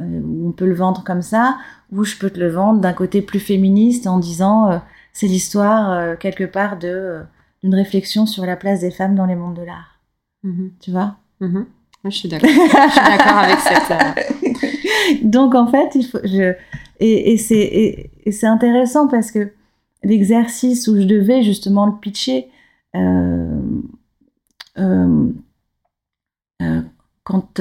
euh, 0.00 0.20
on 0.46 0.52
peut 0.52 0.66
le 0.66 0.74
vendre 0.74 1.02
comme 1.02 1.22
ça, 1.22 1.56
ou 1.92 2.04
je 2.04 2.16
peux 2.16 2.28
te 2.28 2.38
le 2.38 2.50
vendre 2.50 2.80
d'un 2.80 2.92
côté 2.92 3.22
plus 3.22 3.40
féministe 3.40 4.06
en 4.06 4.18
disant 4.18 4.70
euh, 4.70 4.78
c'est 5.14 5.26
l'histoire 5.26 6.18
quelque 6.18 6.44
part 6.44 6.78
de 6.78 7.20
d'une 7.62 7.74
réflexion 7.74 8.24
sur 8.24 8.46
la 8.46 8.56
place 8.56 8.80
des 8.80 8.90
femmes 8.90 9.14
dans 9.14 9.26
les 9.26 9.34
mondes 9.34 9.56
de 9.56 9.62
l'art. 9.62 10.00
Mm-hmm. 10.44 10.70
Tu 10.80 10.90
vois? 10.92 11.16
Mm-hmm. 11.42 11.64
Je 12.04 12.10
suis 12.10 12.28
d'accord. 12.28 12.48
je 12.48 12.54
suis 12.54 13.04
d'accord 13.04 13.38
avec 13.38 13.58
cette. 13.58 14.46
Donc 15.22 15.54
en 15.54 15.66
fait, 15.66 15.94
il 15.94 16.04
faut, 16.04 16.18
je, 16.24 16.54
et, 17.00 17.32
et 17.32 18.32
c'est 18.32 18.46
intéressant 18.46 19.08
parce 19.08 19.30
que 19.30 19.52
l'exercice 20.02 20.88
où 20.88 20.96
je 21.00 21.06
devais 21.06 21.42
justement 21.42 21.86
le 21.86 21.92
pitcher, 22.00 22.48
euh, 22.96 23.60
euh, 24.78 25.28
euh, 26.62 26.82
quand 27.22 27.60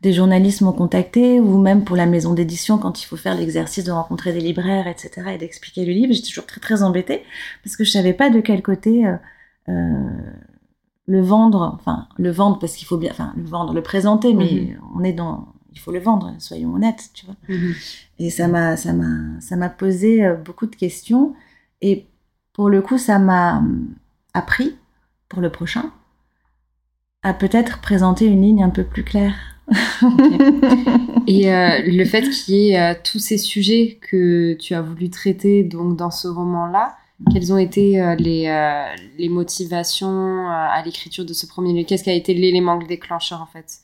des 0.00 0.12
journalistes 0.12 0.62
m'ont 0.62 0.72
contacté, 0.72 1.38
ou 1.38 1.58
même 1.58 1.84
pour 1.84 1.96
la 1.96 2.06
maison 2.06 2.32
d'édition, 2.34 2.78
quand 2.78 3.02
il 3.02 3.06
faut 3.06 3.16
faire 3.16 3.34
l'exercice 3.34 3.84
de 3.84 3.92
rencontrer 3.92 4.32
des 4.32 4.40
libraires, 4.40 4.86
etc., 4.86 5.10
et 5.34 5.38
d'expliquer 5.38 5.84
le 5.84 5.92
livre, 5.92 6.12
j'étais 6.12 6.28
toujours 6.28 6.46
très 6.46 6.60
très 6.60 6.82
embêtée 6.82 7.22
parce 7.62 7.76
que 7.76 7.84
je 7.84 7.90
savais 7.90 8.14
pas 8.14 8.30
de 8.30 8.40
quel 8.40 8.62
côté 8.62 9.04
le 9.68 11.20
vendre, 11.20 11.72
enfin 11.74 12.08
le 12.16 12.30
vendre 12.30 12.58
parce 12.58 12.74
qu'il 12.74 12.86
faut 12.86 12.96
bien, 12.96 13.10
enfin 13.10 13.34
le 13.36 13.44
vendre, 13.44 13.74
le 13.74 13.82
présenter, 13.82 14.34
mais 14.34 14.50
mhm. 14.50 14.80
on 14.96 15.04
est 15.04 15.12
dans 15.12 15.51
il 15.74 15.78
faut 15.78 15.92
le 15.92 15.98
vendre, 15.98 16.34
soyons 16.38 16.74
honnêtes, 16.74 17.10
tu 17.14 17.26
vois. 17.26 17.36
Mhm. 17.48 17.74
Et 18.18 18.30
ça 18.30 18.48
m'a, 18.48 18.76
ça 18.76 18.92
m'a, 18.92 19.40
ça 19.40 19.56
m'a 19.56 19.68
posé 19.68 20.24
euh, 20.24 20.34
beaucoup 20.34 20.66
de 20.66 20.76
questions. 20.76 21.34
Et 21.80 22.06
pour 22.52 22.68
le 22.68 22.82
coup, 22.82 22.98
ça 22.98 23.18
m'a 23.18 23.58
euh, 23.58 23.62
appris 24.34 24.76
pour 25.28 25.40
le 25.40 25.50
prochain 25.50 25.90
à 27.22 27.32
peut-être 27.32 27.80
présenter 27.80 28.26
une 28.26 28.42
ligne 28.42 28.62
un 28.62 28.70
peu 28.70 28.84
plus 28.84 29.04
claire. 29.04 29.34
Et 31.28 31.52
euh, 31.52 31.80
le 31.86 32.04
fait 32.04 32.28
qu'il 32.28 32.54
y 32.54 32.72
ait 32.72 33.00
tous 33.02 33.20
ces 33.20 33.38
sujets 33.38 33.98
que 34.00 34.54
tu 34.54 34.74
as 34.74 34.82
voulu 34.82 35.08
traiter 35.08 35.62
donc 35.62 35.96
dans 35.96 36.10
ce 36.10 36.26
roman-là, 36.26 36.96
quelles 37.32 37.52
ont 37.52 37.58
été 37.58 38.16
les, 38.18 38.90
les 39.16 39.28
motivations 39.28 40.48
à 40.50 40.82
l'écriture 40.84 41.24
de 41.24 41.32
ce 41.32 41.46
premier 41.46 41.72
livre? 41.72 41.86
Qu'est-ce 41.86 42.02
qui 42.02 42.10
a 42.10 42.14
été 42.14 42.34
l'élément 42.34 42.76
déclencheur 42.76 43.40
en 43.40 43.46
fait? 43.46 43.82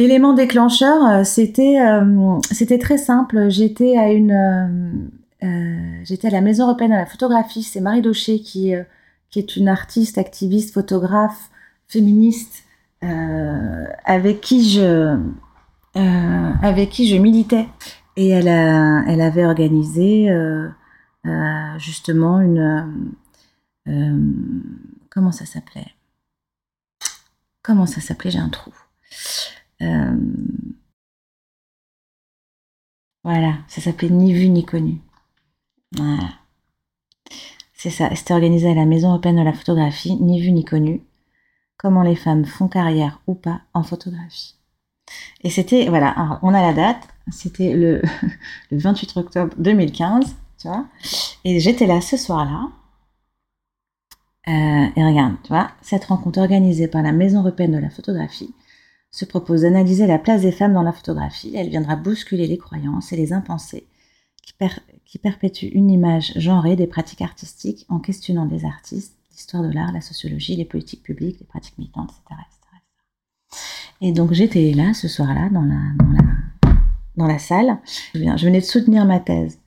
L'élément 0.00 0.32
déclencheur, 0.32 1.04
euh, 1.04 1.24
c'était 1.24 1.78
euh, 1.78 2.38
c'était 2.50 2.78
très 2.78 2.96
simple. 2.96 3.50
J'étais 3.50 3.98
à 3.98 4.10
une 4.10 5.10
euh, 5.42 6.00
j'étais 6.04 6.28
à 6.28 6.30
la 6.30 6.40
Maison 6.40 6.64
européenne 6.64 6.92
de 6.92 6.96
la 6.96 7.04
photographie. 7.04 7.62
C'est 7.62 7.82
Marie 7.82 8.00
Daucher 8.00 8.40
qui 8.40 8.72
qui 9.28 9.38
est 9.38 9.56
une 9.56 9.68
artiste, 9.68 10.16
activiste, 10.16 10.72
photographe, 10.72 11.50
féministe, 11.86 12.64
avec 13.02 14.40
qui 14.40 14.70
je 14.70 15.18
avec 15.92 16.88
qui 16.88 17.06
je 17.06 17.16
militais. 17.16 17.68
Et 18.16 18.30
elle 18.30 18.48
a 18.48 19.04
elle 19.06 19.20
avait 19.20 19.44
organisé 19.44 20.30
justement 21.76 22.40
une 22.40 23.12
comment 25.10 25.32
ça 25.32 25.44
s'appelait? 25.44 25.92
Comment 27.62 27.84
ça 27.84 28.00
s'appelait? 28.00 28.30
J'ai 28.30 28.38
un 28.38 28.48
trou. 28.48 28.72
Euh, 29.82 30.16
voilà, 33.24 33.58
ça 33.68 33.80
s'appelait 33.80 34.10
Ni 34.10 34.32
vu 34.32 34.48
ni 34.48 34.64
connu. 34.64 35.00
Voilà. 35.96 36.30
C'est 37.74 37.90
ça, 37.90 38.14
c'était 38.14 38.34
organisé 38.34 38.70
à 38.70 38.74
la 38.74 38.84
Maison 38.84 39.08
européenne 39.10 39.36
de 39.36 39.42
la 39.42 39.52
photographie, 39.52 40.14
ni 40.16 40.40
vu 40.40 40.52
ni 40.52 40.64
connu. 40.64 41.02
Comment 41.78 42.02
les 42.02 42.16
femmes 42.16 42.44
font 42.44 42.68
carrière 42.68 43.20
ou 43.26 43.34
pas 43.34 43.62
en 43.72 43.82
photographie. 43.82 44.56
Et 45.42 45.50
c'était, 45.50 45.88
voilà, 45.88 46.38
on 46.42 46.54
a 46.54 46.60
la 46.60 46.74
date, 46.74 47.08
c'était 47.32 47.72
le, 47.74 48.02
le 48.70 48.78
28 48.78 49.16
octobre 49.16 49.54
2015, 49.58 50.36
tu 50.58 50.68
vois. 50.68 50.86
Et 51.44 51.58
j'étais 51.60 51.86
là 51.86 52.00
ce 52.00 52.16
soir-là. 52.16 52.68
Euh, 54.48 54.86
et 54.96 55.04
regarde, 55.04 55.36
tu 55.42 55.48
vois, 55.48 55.70
cette 55.82 56.06
rencontre 56.06 56.38
organisée 56.38 56.88
par 56.88 57.02
la 57.02 57.12
Maison 57.12 57.40
européenne 57.40 57.72
de 57.72 57.78
la 57.78 57.90
photographie 57.90 58.54
se 59.10 59.24
propose 59.24 59.62
d'analyser 59.62 60.06
la 60.06 60.18
place 60.18 60.42
des 60.42 60.52
femmes 60.52 60.74
dans 60.74 60.82
la 60.82 60.92
photographie. 60.92 61.52
Elle 61.54 61.68
viendra 61.68 61.96
bousculer 61.96 62.46
les 62.46 62.58
croyances 62.58 63.12
et 63.12 63.16
les 63.16 63.32
impensés 63.32 63.86
qui, 64.42 64.54
qui 65.04 65.18
perpétuent 65.18 65.72
une 65.72 65.90
image 65.90 66.32
genrée 66.36 66.76
des 66.76 66.86
pratiques 66.86 67.22
artistiques 67.22 67.86
en 67.88 67.98
questionnant 67.98 68.46
des 68.46 68.64
artistes, 68.64 69.16
l'histoire 69.32 69.62
de 69.62 69.72
l'art, 69.72 69.92
la 69.92 70.00
sociologie, 70.00 70.56
les 70.56 70.64
politiques 70.64 71.02
publiques, 71.02 71.40
les 71.40 71.46
pratiques 71.46 71.78
militantes, 71.78 72.10
etc. 72.10 72.40
Et 74.02 74.12
donc 74.12 74.32
j'étais 74.32 74.72
là 74.72 74.94
ce 74.94 75.08
soir-là 75.08 75.50
dans 75.50 75.62
la, 75.62 75.80
dans 75.96 76.12
la, 76.12 76.72
dans 77.16 77.26
la 77.26 77.38
salle. 77.38 77.78
Je 78.14 78.46
venais 78.46 78.60
de 78.60 78.64
soutenir 78.64 79.04
ma 79.04 79.20
thèse. 79.20 79.58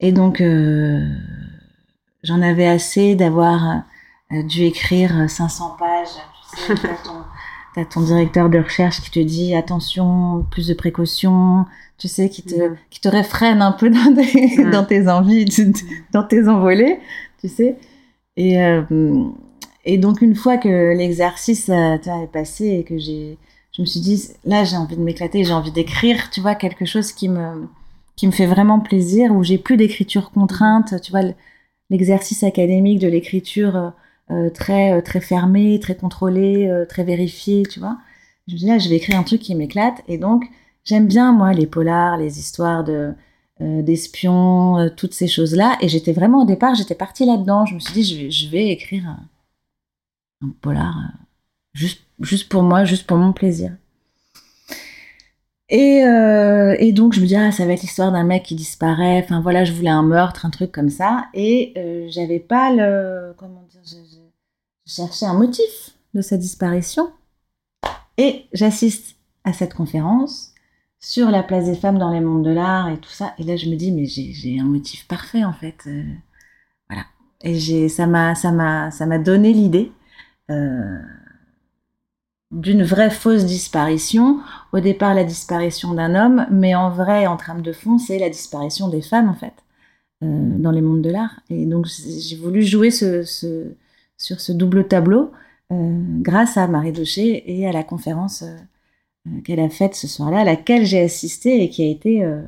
Et 0.00 0.12
donc 0.12 0.40
euh, 0.40 1.06
j'en 2.22 2.40
avais 2.40 2.66
assez 2.66 3.16
d'avoir 3.16 3.82
euh, 4.32 4.42
dû 4.44 4.62
écrire 4.62 5.28
500 5.28 5.76
pages. 5.78 6.08
Tu 6.66 6.76
sais, 6.76 6.88
t'as 7.84 7.84
ton, 7.84 8.02
directeur 8.02 8.50
de 8.50 8.58
recherche 8.58 9.00
qui 9.00 9.10
te 9.10 9.20
dit 9.20 9.54
attention, 9.54 10.44
plus 10.50 10.66
de 10.68 10.74
précautions, 10.74 11.64
tu 11.98 12.08
sais, 12.08 12.28
qui 12.28 12.42
te, 12.42 12.54
mm. 12.54 12.76
qui 12.90 13.00
te 13.00 13.08
réfrène 13.08 13.62
un 13.62 13.72
peu 13.72 13.90
dans, 13.90 14.10
mm. 14.10 14.70
dans 14.70 14.84
tes 14.84 15.08
envies, 15.08 15.46
dans 16.12 16.22
tes 16.22 16.48
envolées, 16.48 16.98
tu 17.40 17.48
sais. 17.48 17.76
Et, 18.36 18.62
euh, 18.62 18.82
et 19.84 19.98
donc, 19.98 20.22
une 20.22 20.34
fois 20.34 20.58
que 20.58 20.96
l'exercice 20.96 21.68
est 21.68 22.32
passé 22.32 22.66
et 22.66 22.84
que 22.84 22.98
j'ai, 22.98 23.38
je 23.72 23.82
me 23.82 23.86
suis 23.86 24.00
dit, 24.00 24.28
là, 24.44 24.64
j'ai 24.64 24.76
envie 24.76 24.96
de 24.96 25.02
m'éclater, 25.02 25.44
j'ai 25.44 25.52
envie 25.52 25.72
d'écrire, 25.72 26.30
tu 26.30 26.40
vois, 26.40 26.54
quelque 26.54 26.84
chose 26.84 27.12
qui 27.12 27.28
me, 27.28 27.68
qui 28.16 28.26
me 28.26 28.32
fait 28.32 28.46
vraiment 28.46 28.80
plaisir, 28.80 29.32
où 29.32 29.42
j'ai 29.42 29.58
plus 29.58 29.76
d'écriture 29.76 30.30
contrainte, 30.30 31.00
tu 31.00 31.10
vois, 31.10 31.22
l'exercice 31.90 32.42
académique 32.42 32.98
de 32.98 33.08
l'écriture 33.08 33.92
euh, 34.30 34.46
euh, 34.46 34.50
très, 34.50 35.02
très 35.02 35.20
fermée, 35.20 35.78
très 35.80 35.94
contrôlée, 35.96 36.84
très 36.88 37.04
vérifiée, 37.04 37.64
tu 37.64 37.80
vois. 37.80 37.98
Je 38.46 38.54
me 38.54 38.58
dis, 38.58 38.66
là, 38.66 38.78
je 38.78 38.88
vais 38.88 38.96
écrire 38.96 39.18
un 39.18 39.22
truc 39.24 39.40
qui 39.40 39.54
m'éclate. 39.54 40.02
Et 40.08 40.18
donc, 40.18 40.44
J'aime 40.88 41.06
bien, 41.06 41.32
moi, 41.32 41.52
les 41.52 41.66
polars, 41.66 42.16
les 42.16 42.38
histoires 42.38 42.82
de 42.82 43.12
euh, 43.60 43.82
d'espions, 43.82 44.78
euh, 44.78 44.88
toutes 44.88 45.12
ces 45.12 45.28
choses-là. 45.28 45.76
Et 45.82 45.88
j'étais 45.88 46.14
vraiment, 46.14 46.42
au 46.44 46.46
départ, 46.46 46.74
j'étais 46.74 46.94
partie 46.94 47.26
là-dedans. 47.26 47.66
Je 47.66 47.74
me 47.74 47.78
suis 47.78 47.92
dit, 47.92 48.30
je 48.30 48.48
vais, 48.48 48.68
écrire 48.68 49.04
un, 49.06 50.48
polar 50.62 50.96
euh, 50.96 51.18
juste, 51.74 52.00
juste 52.20 52.48
pour 52.48 52.62
moi, 52.62 52.86
juste 52.86 53.06
pour 53.06 53.18
mon 53.18 53.34
plaisir. 53.34 53.72
Et, 55.68 55.98
et, 55.98 56.92
donc 56.92 57.12
je 57.12 57.20
me 57.20 57.26
dis 57.26 57.36
ah 57.36 57.52
ça 57.52 57.66
va 57.66 57.74
être 57.74 57.82
l'histoire 57.82 58.10
d'un 58.10 58.24
mec 58.24 58.44
qui 58.44 58.54
disparaît. 58.54 59.22
Enfin 59.22 59.42
voilà, 59.42 59.64
je 59.64 59.74
voulais 59.74 59.90
un 59.90 60.02
meurtre, 60.02 60.46
un 60.46 60.50
truc 60.50 60.72
comme 60.72 60.88
ça. 60.88 61.26
Et 61.34 61.74
j'avais 62.08 62.38
pas 62.38 62.72
le 62.72 63.34
comment 63.36 63.66
dire, 63.70 63.82
cherchais 64.88 65.26
un 65.26 65.34
motif 65.34 65.90
de 66.14 66.20
sa 66.20 66.36
disparition. 66.36 67.12
Et 68.16 68.46
j'assiste 68.52 69.16
à 69.44 69.52
cette 69.52 69.74
conférence 69.74 70.52
sur 71.00 71.30
la 71.30 71.42
place 71.42 71.66
des 71.66 71.76
femmes 71.76 71.98
dans 71.98 72.10
les 72.10 72.20
mondes 72.20 72.44
de 72.44 72.50
l'art 72.50 72.88
et 72.88 72.98
tout 72.98 73.10
ça. 73.10 73.34
Et 73.38 73.44
là, 73.44 73.56
je 73.56 73.68
me 73.68 73.76
dis, 73.76 73.92
mais 73.92 74.06
j'ai 74.06 74.58
un 74.58 74.64
motif 74.64 75.06
parfait 75.06 75.44
en 75.44 75.52
fait. 75.52 75.84
Euh, 75.86 76.02
voilà. 76.88 77.04
Et 77.42 77.88
ça 77.88 78.06
m'a 78.06 79.18
donné 79.18 79.52
l'idée 79.52 79.92
euh, 80.50 80.98
d'une 82.50 82.82
vraie 82.82 83.10
fausse 83.10 83.44
disparition. 83.44 84.40
Au 84.72 84.80
départ, 84.80 85.14
la 85.14 85.24
disparition 85.24 85.94
d'un 85.94 86.14
homme, 86.14 86.46
mais 86.50 86.74
en 86.74 86.90
vrai, 86.90 87.26
en 87.26 87.36
trame 87.36 87.62
de 87.62 87.72
fond, 87.72 87.98
c'est 87.98 88.18
la 88.18 88.30
disparition 88.30 88.88
des 88.88 89.02
femmes 89.02 89.28
en 89.28 89.34
fait 89.34 89.54
euh, 90.24 90.58
dans 90.58 90.72
les 90.72 90.80
mondes 90.80 91.02
de 91.02 91.10
l'art. 91.10 91.40
Et 91.50 91.66
donc, 91.66 91.86
j'ai 91.86 92.36
voulu 92.36 92.62
jouer 92.62 92.90
ce, 92.90 93.72
sur 94.18 94.40
ce 94.40 94.52
double 94.52 94.86
tableau 94.88 95.32
grâce 95.70 96.56
à 96.56 96.66
Marie 96.66 96.92
Daucher 96.92 97.44
et 97.46 97.66
à 97.66 97.72
la 97.72 97.84
conférence 97.84 98.42
euh, 99.28 99.40
qu'elle 99.44 99.60
a 99.60 99.68
faite 99.68 99.94
ce 99.94 100.06
soir-là, 100.06 100.40
à 100.40 100.44
laquelle 100.44 100.84
j'ai 100.84 101.00
assisté 101.00 101.62
et 101.62 101.68
qui 101.68 101.82
a 101.82 101.88
été, 101.88 102.24
euh, 102.24 102.42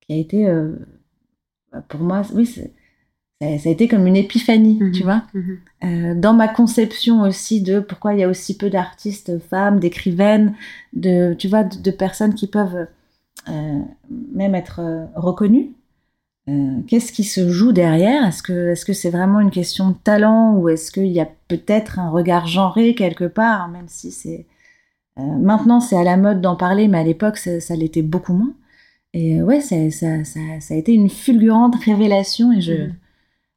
qui 0.00 0.12
a 0.12 0.16
été 0.16 0.46
euh, 0.46 0.74
pour 1.88 2.00
moi, 2.00 2.22
oui, 2.34 2.46
ça, 2.46 2.62
a 3.40 3.70
été 3.70 3.88
comme 3.88 4.06
une 4.06 4.16
épiphanie, 4.16 4.78
mhm. 4.80 4.92
tu 4.92 5.02
vois. 5.02 5.22
Mhm. 5.82 6.20
dans 6.20 6.34
ma 6.34 6.48
conception 6.48 7.22
aussi 7.22 7.62
de 7.62 7.80
pourquoi 7.80 8.12
il 8.12 8.20
y 8.20 8.24
a 8.24 8.28
aussi 8.28 8.56
peu 8.56 8.68
d'artistes 8.68 9.38
femmes, 9.38 9.80
d'écrivaines, 9.80 10.54
de, 10.92 11.34
tu 11.34 11.48
vois, 11.48 11.64
de, 11.64 11.90
personnes 11.90 12.34
qui 12.34 12.46
peuvent 12.46 12.86
même 13.48 14.54
être 14.54 15.08
reconnues. 15.14 15.72
Qu'est-ce 16.88 17.12
qui 17.12 17.22
se 17.22 17.48
joue 17.48 17.70
derrière? 17.70 18.26
Est-ce 18.26 18.42
que 18.84 18.92
c'est 18.92 19.10
vraiment 19.10 19.38
une 19.38 19.52
question 19.52 19.90
de 19.90 19.96
talent 20.02 20.56
ou 20.56 20.68
est-ce 20.68 20.90
qu'il 20.90 21.06
y 21.06 21.20
a 21.20 21.28
peut-être 21.46 22.00
un 22.00 22.10
regard 22.10 22.48
genré 22.48 22.96
quelque 22.96 23.26
part, 23.26 23.68
même 23.68 23.86
si 23.86 24.10
c'est 24.10 24.46
euh, 25.20 25.22
maintenant, 25.22 25.80
c'est 25.80 25.96
à 25.96 26.04
la 26.04 26.16
mode 26.16 26.40
d'en 26.40 26.56
parler, 26.56 26.88
mais 26.88 26.98
à 26.98 27.04
l'époque, 27.04 27.36
ça, 27.36 27.76
l'était 27.76 28.02
beaucoup 28.02 28.32
moins. 28.32 28.54
Et 29.12 29.40
euh, 29.40 29.44
ouais, 29.44 29.60
ça, 29.60 29.76
a 29.76 30.74
été 30.74 30.92
une 30.92 31.10
fulgurante 31.10 31.76
révélation 31.84 32.52
et 32.52 32.60
je, 32.60 32.72
mm. 32.72 32.92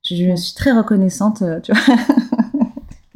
je, 0.03 0.35
suis 0.35 0.55
très 0.55 0.71
reconnaissante, 0.71 1.41
euh, 1.41 1.59
tu 1.61 1.71
vois. 1.73 1.95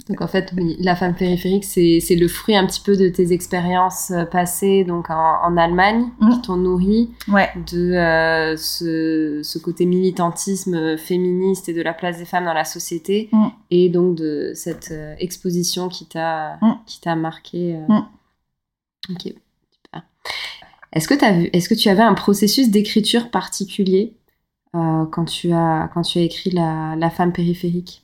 Donc 0.09 0.21
en 0.21 0.27
fait, 0.27 0.53
la 0.79 0.95
femme 0.95 1.15
périphérique, 1.15 1.65
c'est 1.65 2.15
le 2.15 2.27
fruit 2.27 2.55
un 2.55 2.65
petit 2.65 2.81
peu 2.81 2.95
de 2.95 3.09
tes 3.09 3.33
expériences 3.33 4.13
passées 4.31 4.83
donc 4.83 5.09
en, 5.09 5.57
Allemagne 5.57 6.05
mm. 6.19 6.29
qui 6.31 6.41
t'ont 6.41 6.55
nourri 6.55 7.09
de 7.27 8.55
ce, 8.57 9.57
côté 9.57 9.85
militantisme 9.85 10.97
féministe 10.97 11.67
et 11.67 11.73
de 11.73 11.81
la 11.81 11.93
place 11.93 12.19
des 12.19 12.25
femmes 12.25 12.45
dans 12.45 12.53
la 12.53 12.63
société 12.63 13.29
mm. 13.31 13.47
et 13.71 13.89
donc 13.89 14.15
de 14.15 14.51
cette 14.55 14.93
exposition 15.19 15.89
qui 15.89 16.05
t'a 16.05 16.59
qui 16.85 17.01
t'a 17.01 17.15
marqué. 17.15 17.77
Ok, 19.09 19.33
super. 19.71 20.03
Est-ce 20.93 21.07
que, 21.07 21.13
est 21.13 21.67
que 21.67 21.73
tu 21.73 21.89
avais 21.89 22.03
un 22.03 22.13
processus 22.13 22.69
d'écriture 22.69 23.29
particulier 23.29 24.13
euh, 24.75 25.05
quand, 25.05 25.25
tu 25.25 25.51
as, 25.53 25.89
quand 25.93 26.01
tu 26.01 26.19
as 26.19 26.23
écrit 26.23 26.51
La, 26.51 26.95
la 26.97 27.09
femme 27.09 27.31
périphérique? 27.31 28.03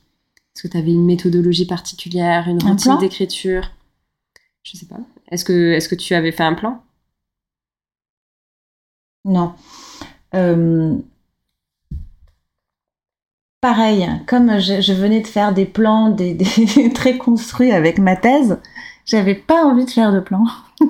Est-ce 0.54 0.62
que 0.62 0.68
tu 0.68 0.76
avais 0.76 0.92
une 0.92 1.04
méthodologie 1.04 1.66
particulière, 1.66 2.46
une 2.48 2.62
routine 2.62 2.98
d'écriture? 2.98 3.72
Je 4.62 4.76
sais 4.76 4.86
pas. 4.86 5.00
Est-ce 5.30 5.44
que, 5.44 5.72
est 5.72 5.88
que 5.88 5.96
tu 5.96 6.14
avais 6.14 6.30
fait 6.30 6.44
un 6.44 6.54
plan? 6.54 6.80
Non. 9.24 9.54
Euh, 10.34 10.96
pareil, 13.60 14.08
comme 14.26 14.58
je, 14.60 14.92
venais 14.92 15.20
de 15.20 15.26
faire 15.26 15.52
des 15.52 15.64
plans 15.64 16.10
des, 16.10 16.38
très 16.94 17.18
construits 17.18 17.72
avec 17.72 17.98
ma 17.98 18.14
thèse, 18.14 18.58
j'avais 19.06 19.34
pas 19.34 19.64
envie 19.64 19.86
de 19.86 19.90
faire 19.90 20.12
de 20.12 20.20
plans. 20.20 20.46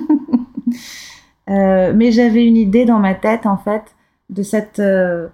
Euh, 1.47 1.93
mais 1.95 2.11
j'avais 2.11 2.43
une 2.43 2.57
idée 2.57 2.85
dans 2.85 2.97
ma 2.97 3.13
tête, 3.13 3.45
en 3.45 3.55
fait, 3.55 3.83
de, 4.31 4.41
cette, 4.41 4.79
euh, 4.79 5.27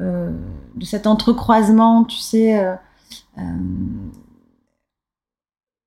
de 0.00 0.84
cet 0.86 1.06
entrecroisement, 1.06 2.04
tu 2.04 2.16
sais. 2.16 2.58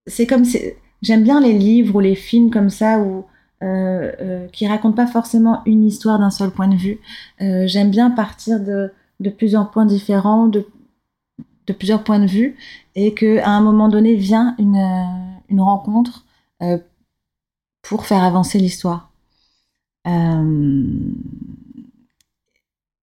C'est 0.07 0.27
comme. 0.27 0.43
J'aime 1.01 1.23
bien 1.23 1.41
les 1.41 1.53
livres 1.53 1.95
ou 1.95 1.99
les 1.99 2.15
films 2.15 2.51
comme 2.51 2.69
ça 2.69 2.99
où. 2.99 3.25
qui 4.51 4.67
racontent 4.67 4.95
pas 4.95 5.07
forcément 5.07 5.61
une 5.65 5.83
histoire 5.83 6.19
d'un 6.19 6.31
seul 6.31 6.51
point 6.51 6.67
de 6.67 6.75
vue. 6.75 6.99
J'aime 7.39 7.91
bien 7.91 8.11
partir 8.11 8.59
de, 8.59 8.91
plusieurs 9.37 9.71
points 9.71 9.85
différents, 9.85 10.47
de, 10.47 10.67
plusieurs 11.77 12.03
points 12.03 12.19
de 12.19 12.27
vue, 12.27 12.57
et 12.95 13.13
qu'à 13.13 13.49
un 13.49 13.61
moment 13.61 13.87
donné 13.87 14.15
vient 14.15 14.55
une, 14.57 14.83
une 15.49 15.61
rencontre 15.61 16.25
pour 17.81 18.05
faire 18.05 18.23
avancer 18.23 18.59
l'histoire. 18.59 19.11
Euh, 20.07 21.13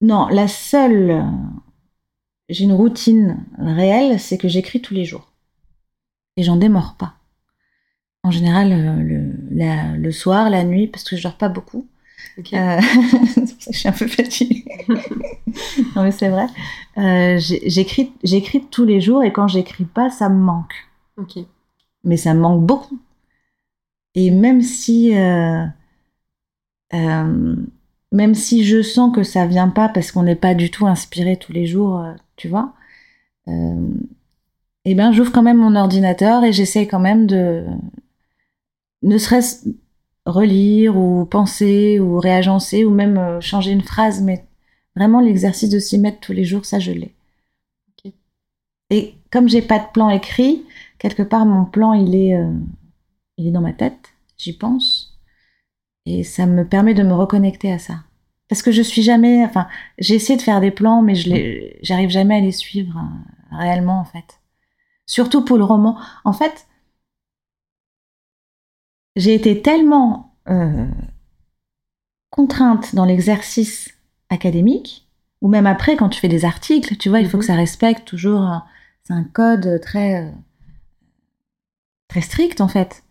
non, 0.01 0.29
la 0.29 0.49
seule. 0.49 1.25
J'ai 2.49 2.65
une 2.65 2.73
routine 2.73 3.45
réelle, 3.59 4.19
c'est 4.19 4.39
que 4.39 4.49
j'écris 4.49 4.81
tous 4.81 4.95
les 4.95 5.05
jours. 5.05 5.33
Et 6.37 6.43
j'en 6.43 6.57
démords 6.57 6.97
pas. 6.97 7.15
En 8.23 8.31
général, 8.31 8.73
euh, 8.73 9.03
le, 9.03 9.97
le, 9.97 10.13
soir, 10.13 10.51
la 10.51 10.65
nuit, 10.65 10.87
parce 10.87 11.05
que 11.05 11.17
je 11.17 11.23
dors 11.23 11.37
pas 11.37 11.49
beaucoup. 11.49 11.87
Euh, 12.39 12.43
je 12.53 13.79
suis 13.79 13.89
un 13.89 13.93
peu 13.93 14.07
fatiguée. 14.07 14.65
non, 15.97 16.03
mais 16.03 16.11
c'est 16.11 16.29
vrai. 16.29 16.47
j'écris, 17.67 18.13
j'écris 18.23 18.65
tous 18.71 18.85
les 18.85 19.01
jours 19.01 19.23
et 19.23 19.33
quand 19.33 19.49
j'écris 19.49 19.85
pas, 19.85 20.11
ça 20.11 20.29
me 20.29 20.39
manque. 20.39 20.75
Ok. 21.17 21.39
Mais 22.05 22.17
ça 22.17 22.35
me 22.35 22.41
manque 22.41 22.65
beaucoup. 22.65 22.99
Et 24.15 24.31
même 24.31 24.63
si, 24.63 25.17
euh, 25.17 25.65
euh, 26.95 27.57
même 28.11 28.35
si 28.35 28.65
je 28.65 28.83
sens 28.83 29.15
que 29.15 29.23
ça 29.23 29.47
vient 29.47 29.69
pas 29.69 29.89
parce 29.89 30.11
qu'on 30.13 30.23
n'est 30.25 30.35
pas 30.35 30.55
du 30.55 30.71
tout 30.71 30.87
inspiré 30.87 31.37
tous 31.37 31.53
les 31.53 31.67
jours, 31.67 32.01
euh, 32.01 32.15
tu 32.39 32.49
vois, 32.49 32.73
eh 33.47 34.95
ben 34.95 35.13
j'ouvre 35.13 35.33
quand 35.33 35.43
même 35.43 35.59
mon 35.59 35.77
ordinateur 35.77 36.45
et 36.45 36.53
j'essaie 36.53 36.87
quand 36.87 37.01
même 37.01 37.27
de, 37.27 37.67
ne 39.03 39.19
serait-ce 39.19 39.69
relire 40.25 40.97
ou 40.97 41.25
penser 41.27 42.01
ou 42.01 42.19
réagencer 42.19 42.85
ou 42.85 42.91
même 42.91 43.41
changer 43.41 43.73
une 43.73 43.83
phrase, 43.83 44.23
mais 44.23 44.45
vraiment 44.97 45.21
l'exercice 45.21 45.71
de 45.71 45.79
s'y 45.79 45.99
mettre 45.99 46.21
tous 46.21 46.33
les 46.33 46.45
jours, 46.45 46.65
ça 46.65 46.79
je 46.79 46.93
l'ai. 46.93 47.15
Et 48.91 49.15
comme 49.31 49.49
j'ai 49.49 49.61
pas 49.63 49.79
de 49.79 49.93
plan 49.93 50.09
écrit, 50.09 50.65
quelque 50.99 51.23
part 51.23 51.45
mon 51.45 51.67
plan 51.67 51.93
il 51.93 52.15
est 52.15 52.39
il 53.37 53.47
est 53.47 53.53
dans 53.53 53.61
ma 53.61 53.73
tête, 53.73 54.15
j'y 54.39 54.53
pense, 54.57 55.19
et 56.07 56.25
ça 56.25 56.47
me 56.47 56.67
permet 56.67 56.95
de 56.95 57.03
me 57.03 57.13
reconnecter 57.15 57.71
à 57.73 57.79
ça. 57.79 58.05
Parce 58.49 58.63
que 58.63 58.73
je 58.73 58.81
suis 58.83 59.03
jamais, 59.03 59.45
enfin, 59.45 59.69
j'ai 59.99 60.15
essayé 60.15 60.37
de 60.37 60.43
faire 60.43 60.61
des 60.61 60.71
plans, 60.71 61.03
mais 61.03 61.15
je 61.15 61.71
j'arrive 61.83 62.09
jamais 62.11 62.37
à 62.37 62.41
les 62.41 62.53
suivre 62.53 62.97
euh, 62.99 63.57
réellement 63.57 64.01
en 64.01 64.05
fait. 64.05 64.41
Surtout 65.07 65.45
pour 65.45 65.59
le 65.59 65.65
roman. 65.65 65.99
En 66.25 66.33
fait, 66.33 66.67
j'ai 69.17 69.35
été 69.35 69.61
tellement 69.63 70.35
euh, 70.49 70.87
contrainte 72.31 72.95
dans 72.95 73.05
l'exercice 73.05 73.91
académique, 74.31 75.07
ou 75.41 75.49
même 75.49 75.67
après, 75.67 75.97
quand 75.97 76.09
tu 76.09 76.21
fais 76.21 76.29
des 76.29 76.45
articles, 76.45 76.97
tu 76.97 77.09
vois, 77.09 77.21
il 77.21 77.29
faut 77.29 77.37
Mhm. 77.37 77.41
que 77.41 77.47
ça 77.47 77.55
respecte 77.55 78.07
toujours. 78.07 78.41
un- 78.41 78.65
C'est 79.05 79.15
un 79.15 79.25
code 79.25 79.81
très, 79.81 80.23
euh, 80.27 80.31
très 82.09 82.21
strict, 82.21 82.61
en 82.61 82.69
fait. 82.69 83.03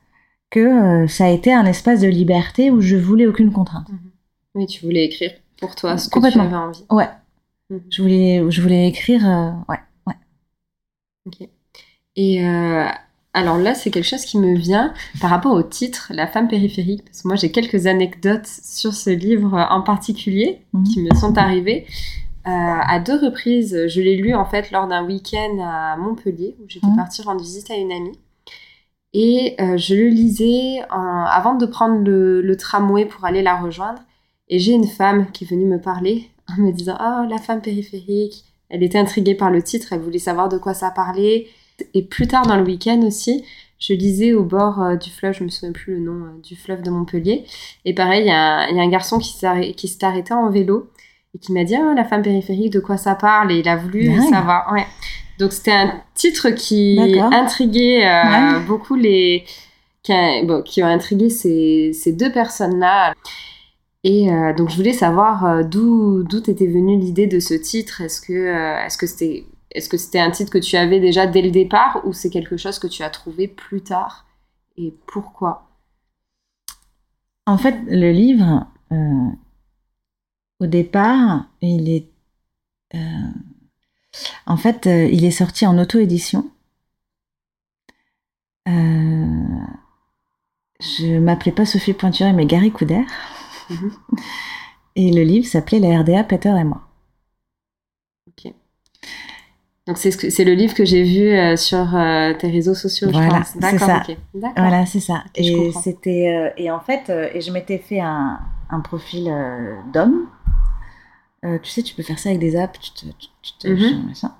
Que 0.52 0.60
euh, 0.60 1.08
ça 1.08 1.26
a 1.26 1.30
été 1.30 1.52
un 1.52 1.66
espace 1.66 2.02
de 2.02 2.08
liberté 2.08 2.70
où 2.70 2.82
je 2.82 2.96
voulais 2.96 3.26
aucune 3.26 3.52
contrainte. 3.52 3.88
Oui, 4.58 4.66
tu 4.68 4.84
voulais 4.86 5.06
écrire 5.06 5.32
pour 5.60 5.76
toi 5.76 5.98
ce 5.98 6.06
que 6.08 6.10
tu 6.10 6.14
Complètement. 6.16 6.44
avais 6.44 6.56
envie. 6.56 6.84
Ouais. 6.90 7.08
Mhm. 7.70 7.82
Je 7.90 8.02
voulais, 8.02 8.44
je 8.50 8.62
voulais 8.62 8.88
écrire. 8.90 9.26
euh, 9.28 9.52
ouais. 9.70 9.80
Ok. 11.26 11.48
Et 12.16 12.44
euh, 12.46 12.86
alors 13.34 13.58
là, 13.58 13.76
c'est 13.76 13.92
quelque 13.92 14.06
chose 14.08 14.26
qui 14.26 14.38
me 14.40 14.56
vient 14.58 14.94
par 15.22 15.30
rapport 15.30 15.54
au 15.54 15.62
titre, 15.64 16.12
La 16.14 16.26
femme 16.28 16.48
périphérique, 16.48 17.04
parce 17.06 17.22
que 17.22 17.28
moi 17.28 17.36
j'ai 17.38 17.52
quelques 17.52 17.86
anecdotes 17.86 18.48
sur 18.48 18.94
ce 18.94 19.10
livre 19.10 19.54
en 19.70 19.82
particulier 19.82 20.62
Mhm. 20.74 20.84
qui 20.86 21.02
me 21.02 21.14
sont 21.16 21.38
arrivées. 21.38 21.86
Euh, 22.48 22.50
à 22.50 23.00
deux 23.00 23.20
reprises, 23.20 23.88
je 23.88 24.02
l'ai 24.02 24.16
lu 24.16 24.34
en 24.34 24.46
fait 24.46 24.72
lors 24.72 24.88
d'un 24.88 25.04
week-end 25.06 25.60
à 25.62 25.98
Montpellier 25.98 26.56
où 26.62 26.64
j'étais 26.68 26.88
Mhm. 26.88 26.96
partie 26.96 27.22
rendre 27.22 27.42
visite 27.42 27.70
à 27.70 27.76
une 27.76 27.92
amie. 27.92 28.18
Et 29.14 29.56
euh, 29.60 29.78
je 29.78 29.94
le 29.96 30.08
lisais 30.08 30.80
en- 30.90 31.26
avant 31.26 31.56
de 31.56 31.66
prendre 31.66 32.02
le, 32.04 32.42
le 32.42 32.58
tramway 32.58 33.06
pour 33.06 33.26
aller 33.26 33.42
la 33.44 33.58
rejoindre. 33.58 34.00
Et 34.50 34.60
j'ai 34.60 34.72
une 34.74 34.88
femme 34.88 35.32
qui 35.32 35.44
est 35.44 35.48
venue 35.48 35.66
me 35.66 35.80
parler 35.80 36.30
en 36.58 36.62
me 36.62 36.72
disant 36.72 36.96
Ah, 37.00 37.26
la 37.30 37.38
femme 37.38 37.62
périphérique. 37.62 38.44
Elle 38.70 38.84
était 38.84 38.98
intriguée 38.98 39.36
par 39.36 39.50
le 39.50 39.62
titre, 39.64 39.88
elle 39.94 40.02
voulait 40.02 40.20
savoir 40.20 40.50
de 40.50 40.58
quoi 40.58 40.74
ça 40.74 40.92
parlait. 40.92 41.48
Et 41.94 42.02
plus 42.04 42.28
tard 42.28 42.46
dans 42.46 42.58
le 42.58 42.64
week-end 42.64 43.02
aussi, 43.04 43.46
je 43.80 43.94
lisais 43.94 44.34
au 44.34 44.44
bord 44.44 44.82
euh, 44.82 44.96
du 44.96 45.10
fleuve, 45.10 45.34
je 45.34 45.44
me 45.44 45.50
souviens 45.50 45.72
plus 45.72 45.94
le 45.94 46.00
nom 46.02 46.26
euh, 46.26 46.42
du 46.44 46.56
fleuve 46.56 46.82
de 46.82 46.90
Montpellier. 46.90 47.46
Et 47.86 47.94
pareil, 47.94 48.24
il 48.24 48.28
y, 48.28 48.32
a 48.32 48.58
un- 48.62 48.68
il 48.68 48.76
y 48.76 48.80
a 48.80 48.84
un 48.84 48.90
garçon 48.90 49.20
qui 49.20 49.30
s'est 49.38 50.04
arrêté 50.06 50.34
en 50.34 50.50
vélo 50.50 50.90
et 51.36 51.40
qui 51.40 51.54
m'a 51.54 51.64
dit 51.64 51.76
Ah, 51.76 51.94
la 51.96 52.04
femme 52.04 52.24
périphérique, 52.24 52.74
de 52.74 52.80
quoi 52.82 52.98
ça 52.98 53.16
parle? 53.16 53.52
Et 53.54 53.60
il 53.60 53.70
a 53.70 53.76
voulu 53.78 54.12
savoir. 54.30 54.72
Ouais. 54.74 54.86
Donc 55.40 55.54
c'était 55.54 55.72
un 55.72 56.02
titre 56.16 56.50
qui 56.50 57.00
intriguait 57.32 58.06
euh, 58.06 58.58
Ouais. 58.58 58.60
beaucoup 58.66 58.96
les. 58.96 59.46
qui, 60.04 60.12
a- 60.12 60.44
bon, 60.44 60.62
qui 60.64 60.82
ont 60.84 60.88
intrigué 60.88 61.30
ces, 61.30 61.92
ces 61.94 62.12
deux 62.12 62.32
personnes-là. 62.32 63.14
Et 64.08 64.32
euh, 64.32 64.54
donc 64.54 64.70
je 64.70 64.78
voulais 64.78 64.94
savoir 64.94 65.44
euh, 65.44 65.64
d'où 65.64 66.24
t'était 66.40 66.66
venue 66.66 66.98
l'idée 66.98 67.28
de 67.28 67.42
ce 67.42 67.54
titre? 67.54 68.00
Est-ce 68.00 68.22
que 68.22 68.32
euh, 68.32 68.86
est-ce 68.86 69.90
que 69.90 69.98
c'était 69.98 70.20
un 70.20 70.32
titre 70.32 70.50
que 70.50 70.60
tu 70.60 70.78
avais 70.78 71.02
déjà 71.02 71.28
dès 71.28 71.42
le 71.42 71.52
départ 71.52 72.02
ou 72.06 72.14
c'est 72.14 72.30
quelque 72.30 72.56
chose 72.56 72.80
que 72.80 72.88
tu 72.88 73.04
as 73.04 73.10
trouvé 73.10 73.50
plus 73.50 73.82
tard? 73.82 74.26
Et 74.78 74.96
pourquoi? 75.08 75.68
En 77.46 77.58
fait, 77.58 77.76
le 77.88 78.12
livre, 78.12 78.66
au 80.62 80.68
départ, 80.68 81.48
il 81.62 81.90
est. 81.90 82.08
en 84.46 84.56
fait, 84.56 84.86
il 84.86 85.26
est 85.26 85.32
sorti 85.32 85.68
en 85.68 85.78
auto-édition. 85.78 86.50
Je 90.80 91.20
m'appelais 91.20 91.52
pas 91.52 91.66
Sophie 91.66 91.92
Pointuré, 91.94 92.32
mais 92.32 92.46
Gary 92.46 92.72
Couder. 92.72 93.04
Et 94.96 95.12
le 95.12 95.24
livre 95.24 95.46
s'appelait 95.46 95.80
La 95.80 96.00
RDA, 96.00 96.24
Peter 96.24 96.54
et 96.60 96.64
moi. 96.64 96.82
Donc 99.88 99.98
c'est 99.98 100.12
ce 100.12 100.42
le 100.44 100.52
livre 100.54 100.74
que 100.74 100.84
j'ai 100.84 101.04
vu 101.04 101.30
euh, 101.30 101.56
sur 101.56 101.96
euh, 101.96 102.34
tes 102.34 102.50
réseaux 102.50 102.74
sociaux, 102.74 103.10
Voilà, 103.10 103.28
je 103.30 103.34
pense. 103.38 103.48
c'est 103.54 103.60
D'accord, 103.60 103.88
ça. 103.88 104.04
ok. 104.10 104.18
Voilà, 104.58 104.86
c'est 104.86 105.00
ça. 105.00 105.24
Ok, 105.28 105.32
et 105.38 105.72
c'était 105.82 106.28
euh, 106.28 106.50
et 106.58 106.70
en 106.70 106.82
fait, 106.82 107.10
et 107.34 107.40
je 107.40 107.52
m'étais 107.54 107.78
fait 107.78 108.02
un, 108.02 108.38
un 108.70 108.80
profil 108.82 109.34
d'homme. 109.94 110.28
Tu 111.64 111.70
sais, 111.72 111.82
tu 111.84 111.96
peux 111.96 112.04
faire 112.04 112.20
ça 112.20 112.28
avec 112.30 112.40
des 112.42 112.58
apps. 112.58 112.78
Tu 112.78 112.92
te, 112.92 113.06
tu, 113.18 113.28
tu 113.42 113.54
te- 113.60 113.68
Mhm. 113.70 114.08
machin. 114.10 114.32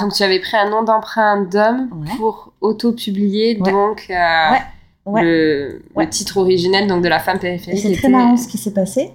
Donc 0.00 0.12
tu 0.14 0.22
avais 0.24 0.40
pris 0.40 0.56
un 0.56 0.68
nom 0.68 0.82
d'emprunt 0.82 1.42
d'homme 1.44 1.88
Ouais. 1.92 2.16
pour 2.16 2.52
auto-publier 2.60 3.56
Ouais. 3.60 3.70
donc 3.70 4.06
Ouais. 4.08 4.62
Ouais. 5.06 5.22
le, 5.22 5.82
Ouais. 5.94 6.04
le 6.04 6.10
titre 6.10 6.36
originel 6.38 6.86
donc 6.88 7.02
de 7.02 7.08
la 7.08 7.18
femme 7.20 7.36
Et 7.36 7.40
périphérique. 7.40 7.80
c'est 7.80 7.94
très 7.96 8.08
marrant 8.08 8.36
ce 8.36 8.48
qui 8.48 8.58
s'est 8.58 8.72
passé, 8.74 9.12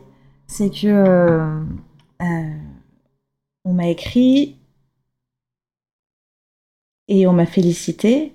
c'est 0.48 0.70
que 0.70 0.88
euh, 0.88 1.62
euh, 2.22 2.26
on 3.66 3.74
m'a 3.74 3.88
écrit 3.88 4.58
et 7.08 7.28
on 7.28 7.34
m'a 7.34 7.46
félicité 7.46 8.34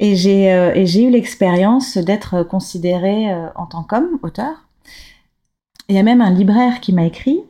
et 0.00 0.16
j'ai 0.16 0.52
euh, 0.52 0.74
eu 0.74 1.10
l'expérience 1.10 1.98
d'être 1.98 2.42
considérée 2.42 3.32
euh, 3.32 3.48
en 3.56 3.66
tant 3.66 3.82
qu'homme 3.82 4.18
auteur. 4.22 4.66
Il 5.88 5.96
y 5.96 5.98
a 5.98 6.02
même 6.02 6.20
un 6.20 6.30
libraire 6.30 6.80
qui 6.80 6.92
m'a 6.92 7.04
écrit 7.06 7.40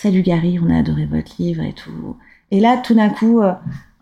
Salut 0.00 0.22
Gary, 0.22 0.58
on 0.58 0.70
a 0.70 0.78
adoré 0.78 1.04
votre 1.04 1.32
livre 1.38 1.62
et 1.62 1.72
tout. 1.74 2.16
Et 2.50 2.60
là, 2.60 2.78
tout 2.78 2.94
d'un 2.94 3.10
coup, 3.10 3.40
euh, 3.42 3.52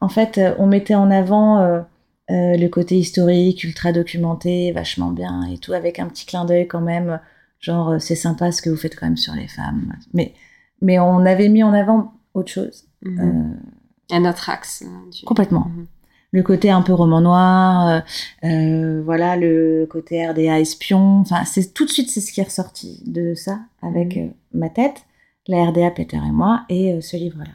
en 0.00 0.08
fait, 0.08 0.40
on 0.58 0.66
mettait 0.66 0.94
en 0.94 1.10
avant 1.10 1.82
euh, 2.30 2.56
le 2.56 2.68
côté 2.68 2.96
historique, 2.98 3.64
ultra 3.64 3.92
documenté, 3.92 4.72
vachement 4.72 5.10
bien 5.10 5.42
et 5.50 5.58
tout, 5.58 5.72
avec 5.72 5.98
un 5.98 6.06
petit 6.08 6.26
clin 6.26 6.44
d'œil 6.44 6.66
quand 6.68 6.80
même, 6.82 7.20
genre 7.60 7.90
euh, 7.92 7.98
c'est 7.98 8.14
sympa 8.16 8.52
ce 8.52 8.60
que 8.62 8.70
vous 8.70 8.76
faites 8.76 8.96
quand 8.96 9.06
même 9.06 9.16
sur 9.16 9.34
les 9.34 9.48
femmes. 9.48 9.92
Mais, 10.12 10.34
mais 10.82 10.98
on 10.98 11.18
avait 11.24 11.48
mis 11.48 11.62
en 11.62 11.72
avant 11.72 12.12
autre 12.34 12.50
chose. 12.50 12.84
Mhm. 13.02 13.20
Euh, 13.20 14.16
Un 14.16 14.28
autre 14.28 14.50
axe. 14.50 14.82
du- 15.12 15.24
complètement. 15.24 15.66
Mhm. 15.74 15.86
Le 16.32 16.42
côté 16.42 16.70
un 16.70 16.82
peu 16.82 16.92
roman 16.92 17.22
noir, 17.22 18.02
euh, 18.44 19.02
voilà, 19.02 19.34
le 19.36 19.86
côté 19.90 20.26
RDA 20.28 20.60
espion. 20.60 21.20
Enfin, 21.20 21.44
c'est 21.46 21.72
tout 21.72 21.86
de 21.86 21.90
suite 21.90 22.10
c'est 22.10 22.20
ce 22.20 22.32
qui 22.32 22.40
est 22.40 22.44
ressorti 22.44 23.02
de 23.06 23.32
ça 23.34 23.60
avec 23.80 24.16
Mhm. 24.16 24.32
ma 24.52 24.68
tête, 24.68 25.06
la 25.46 25.64
RDA 25.64 25.90
Peter 25.90 26.18
et 26.18 26.30
moi 26.30 26.64
et 26.68 27.00
ce 27.00 27.16
livre-là. 27.16 27.52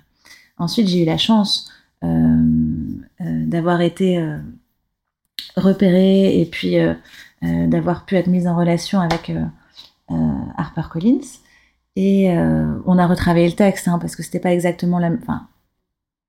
Ensuite, 0.58 0.88
j'ai 0.88 1.04
eu 1.04 1.06
la 1.06 1.18
chance 1.20 1.70
d'avoir 3.20 3.82
été 3.82 4.18
repérée 5.56 6.39
et 6.39 6.46
puis 6.46 6.80
euh, 6.80 6.93
euh, 7.43 7.67
d'avoir 7.67 8.06
pu 8.06 8.15
être 8.15 8.28
mise 8.28 8.48
en 8.48 8.56
relation 8.56 9.00
avec 9.00 9.30
euh, 9.30 9.43
euh, 10.12 10.15
HarperCollins. 10.58 11.39
Et 11.96 12.28
on 12.88 12.98
a 12.98 13.06
retravaillé 13.06 13.48
le 13.48 13.54
texte 13.56 13.88
hein, 13.88 14.00
parce 14.00 14.15
que 14.15 14.24
c'était 14.24 14.39
pas 14.39 14.52
exactement 14.52 14.98
la. 14.98 15.12
Enfin, 15.12 15.48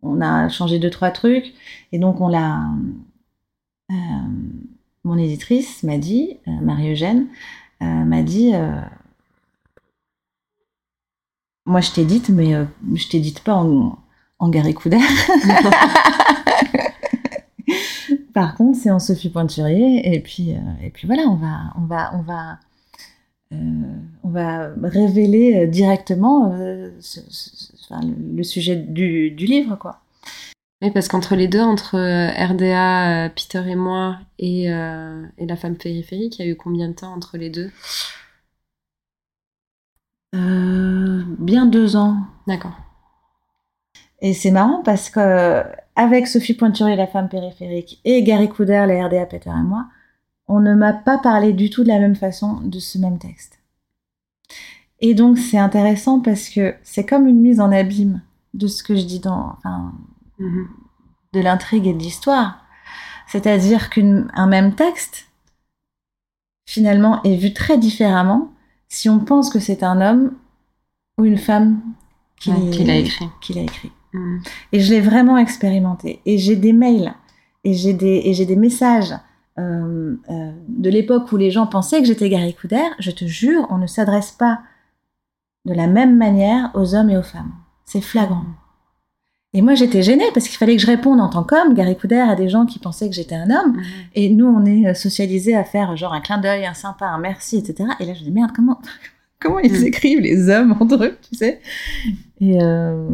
on 0.02 0.20
a 0.20 0.50
changé 0.50 0.78
deux 0.78 0.90
trois 0.90 1.10
trucs 1.10 1.54
et 1.90 1.98
donc 1.98 2.20
on 2.20 2.28
l'a. 2.28 2.60
mon 5.04 5.16
éditrice 5.16 5.82
m'a 5.82 5.96
dit, 5.96 6.36
Marie-Eugène, 6.46 7.28
euh, 7.82 8.04
m'a 8.04 8.22
dit. 8.22 8.52
moi, 11.66 11.80
je 11.80 11.92
t'édite, 11.92 12.28
mais 12.28 12.54
euh, 12.54 12.64
je 12.94 13.08
t'édite 13.08 13.40
pas 13.40 13.54
en, 13.54 13.98
en 14.38 14.50
Couder. 14.50 14.98
Par 18.34 18.56
contre, 18.56 18.78
c'est 18.78 18.90
en 18.90 18.98
Sophie 18.98 19.30
Pointurier, 19.30 20.12
et 20.14 20.20
puis, 20.20 20.52
euh, 20.52 20.58
et 20.82 20.90
puis 20.90 21.06
voilà, 21.06 21.22
on 21.24 21.36
va, 21.36 21.72
on 21.76 21.86
va, 21.86 22.10
on 22.14 22.22
va, 22.22 22.58
euh, 23.52 23.56
on 24.24 24.30
va 24.30 24.70
révéler 24.82 25.64
euh, 25.64 25.66
directement 25.66 26.52
ce- 27.00 27.20
ce- 27.30 27.72
enfin, 27.84 28.00
le, 28.34 28.42
sujet 28.42 28.76
du, 28.76 29.30
du 29.30 29.46
livre, 29.46 29.76
quoi. 29.76 30.00
Oui, 30.82 30.90
parce 30.92 31.08
qu'entre 31.08 31.36
les 31.36 31.48
deux, 31.48 31.60
entre 31.62 31.96
RDA, 31.98 33.30
Peter 33.30 33.62
et 33.68 33.76
moi, 33.76 34.18
et, 34.38 34.72
euh, 34.72 35.24
et 35.38 35.46
la 35.46 35.56
femme 35.56 35.76
périphérique, 35.76 36.38
il 36.38 36.46
y 36.46 36.48
a 36.48 36.52
eu 36.52 36.56
combien 36.56 36.88
de 36.88 36.94
temps 36.94 37.14
entre 37.14 37.38
les 37.38 37.50
deux? 37.50 37.70
Euh, 40.34 41.24
bien 41.38 41.66
deux 41.66 41.96
ans. 41.96 42.18
D'accord. 42.46 42.76
Et 44.20 44.32
c'est 44.34 44.50
marrant 44.50 44.82
parce 44.82 45.08
que 45.10 45.62
avec 45.96 46.26
Sophie 46.26 46.54
Pointurier, 46.54 46.96
la 46.96 47.07
femme 47.07 47.28
périphérique, 47.28 48.00
et 48.04 48.22
Gary 48.22 48.48
Couder, 48.48 48.85
la 48.88 49.07
RDA, 49.07 49.26
Peter 49.26 49.50
et 49.50 49.62
moi, 49.62 49.87
on 50.48 50.61
ne 50.61 50.74
m'a 50.74 50.92
pas 50.92 51.18
parlé 51.18 51.52
du 51.52 51.70
tout 51.70 51.83
de 51.85 51.88
la 51.88 51.98
même 51.98 52.16
façon 52.16 52.61
de 52.62 52.78
ce 52.78 52.98
même 52.98 53.18
texte. 53.18 53.59
Et 55.00 55.14
donc 55.14 55.38
c'est 55.38 55.59
intéressant 55.59 56.20
parce 56.20 56.48
que 56.48 56.74
c'est 56.83 57.04
comme 57.07 57.26
une 57.26 57.40
mise 57.40 57.61
en 57.61 57.72
abîme 57.72 58.20
de 58.54 58.66
ce 58.66 58.83
que 58.83 58.94
je 58.96 59.04
dis 59.04 59.20
dans, 59.20 59.54
enfin, 59.59 59.92
Mhm. 60.38 60.68
de 61.33 61.40
l'intrigue 61.40 61.87
et 61.87 61.92
de 61.94 61.98
l'histoire. 61.98 62.61
C'est-à-dire 63.26 63.88
qu'un 63.90 64.46
même 64.46 64.74
texte, 64.74 65.26
finalement, 66.66 67.22
est 67.22 67.37
vu 67.37 67.52
très 67.52 67.78
différemment 67.78 68.52
si 68.88 69.09
on 69.09 69.18
pense 69.20 69.50
que 69.50 69.59
c'est 69.61 69.83
un 69.83 70.00
homme 70.00 70.33
ou 71.18 71.24
une 71.24 71.38
femme 71.38 71.80
qui, 72.38 72.50
Ouais, 72.50 72.70
qui 72.70 72.85
l'a 72.85 72.96
écrit. 72.96 73.28
qui 73.40 73.54
l'a 73.54 73.62
écrit. 73.62 73.90
Et 74.72 74.81
je 74.81 74.92
l'ai 74.92 75.00
vraiment 75.00 75.38
expérimenté. 75.38 76.20
Et 76.27 76.38
j'ai 76.38 76.57
des 76.57 76.72
mails 76.72 77.14
et 77.64 77.74
j'ai 77.74 77.94
des, 77.94 78.22
et 78.24 78.35
j'ai 78.35 78.46
des 78.46 78.57
messages 78.57 79.14
euh, 79.59 80.16
euh, 80.31 80.53
de 80.68 80.90
l'époque 80.90 81.31
où 81.33 81.37
les 81.37 81.50
gens 81.50 81.66
pensaient 81.66 82.00
que 82.00 82.07
j'étais 82.07 82.29
Gary 82.29 82.55
Couder. 82.55 82.85
Je 82.98 83.11
te 83.11 83.24
jure, 83.24 83.66
on 83.70 83.79
ne 83.79 83.87
s'adresse 83.87 84.33
pas 84.33 84.61
de 85.64 85.72
la 85.72 85.87
même 85.87 86.16
manière 86.16 86.70
aux 86.74 86.94
hommes 86.94 87.11
et 87.11 87.16
aux 87.16 87.22
femmes. 87.22 87.53
C'est 87.85 88.00
flagrant. 88.00 88.44
Et 89.57 89.62
moi, 89.62 89.74
j'étais 89.74 90.03
gênée 90.03 90.29
parce 90.35 90.48
qu'il 90.48 90.59
fallait 90.59 90.74
que 90.74 90.83
je 90.83 90.87
réponde 90.87 91.20
en 91.20 91.29
tant 91.29 91.44
qu'homme, 91.44 91.74
Gary 91.74 91.96
Couder, 91.96 92.18
à 92.18 92.35
des 92.35 92.48
gens 92.48 92.66
qui 92.66 92.81
pensaient 92.81 93.09
que 93.09 93.14
j'étais 93.14 93.37
un 93.37 93.50
homme. 93.50 93.77
Mhm. 93.77 93.83
Et 94.16 94.31
nous, 94.31 94.46
on 94.46 94.64
est 94.64 94.88
euh, 94.88 94.94
socialisés 94.94 95.55
à 95.55 95.62
faire 95.62 95.96
genre 95.96 96.12
un 96.12 96.20
clin 96.20 96.38
d'œil, 96.38 96.66
un 96.66 96.74
sympa, 96.74 97.07
un 97.07 97.18
merci, 97.18 97.59
etc. 97.59 97.88
Et 98.00 98.07
là, 98.07 98.14
je 98.14 98.20
me 98.20 98.24
dis, 98.24 98.33
merde, 98.33 98.50
comment, 98.55 98.81
comment 99.44 99.61
ils 99.61 99.80
Mm. 99.80 99.87
écrivent, 99.87 100.20
les 100.20 100.48
hommes, 100.48 100.76
entre 100.80 101.04
eux, 101.04 101.16
tu 101.30 101.37
sais 101.37 101.61
et, 102.40 102.59
euh, 102.61 103.09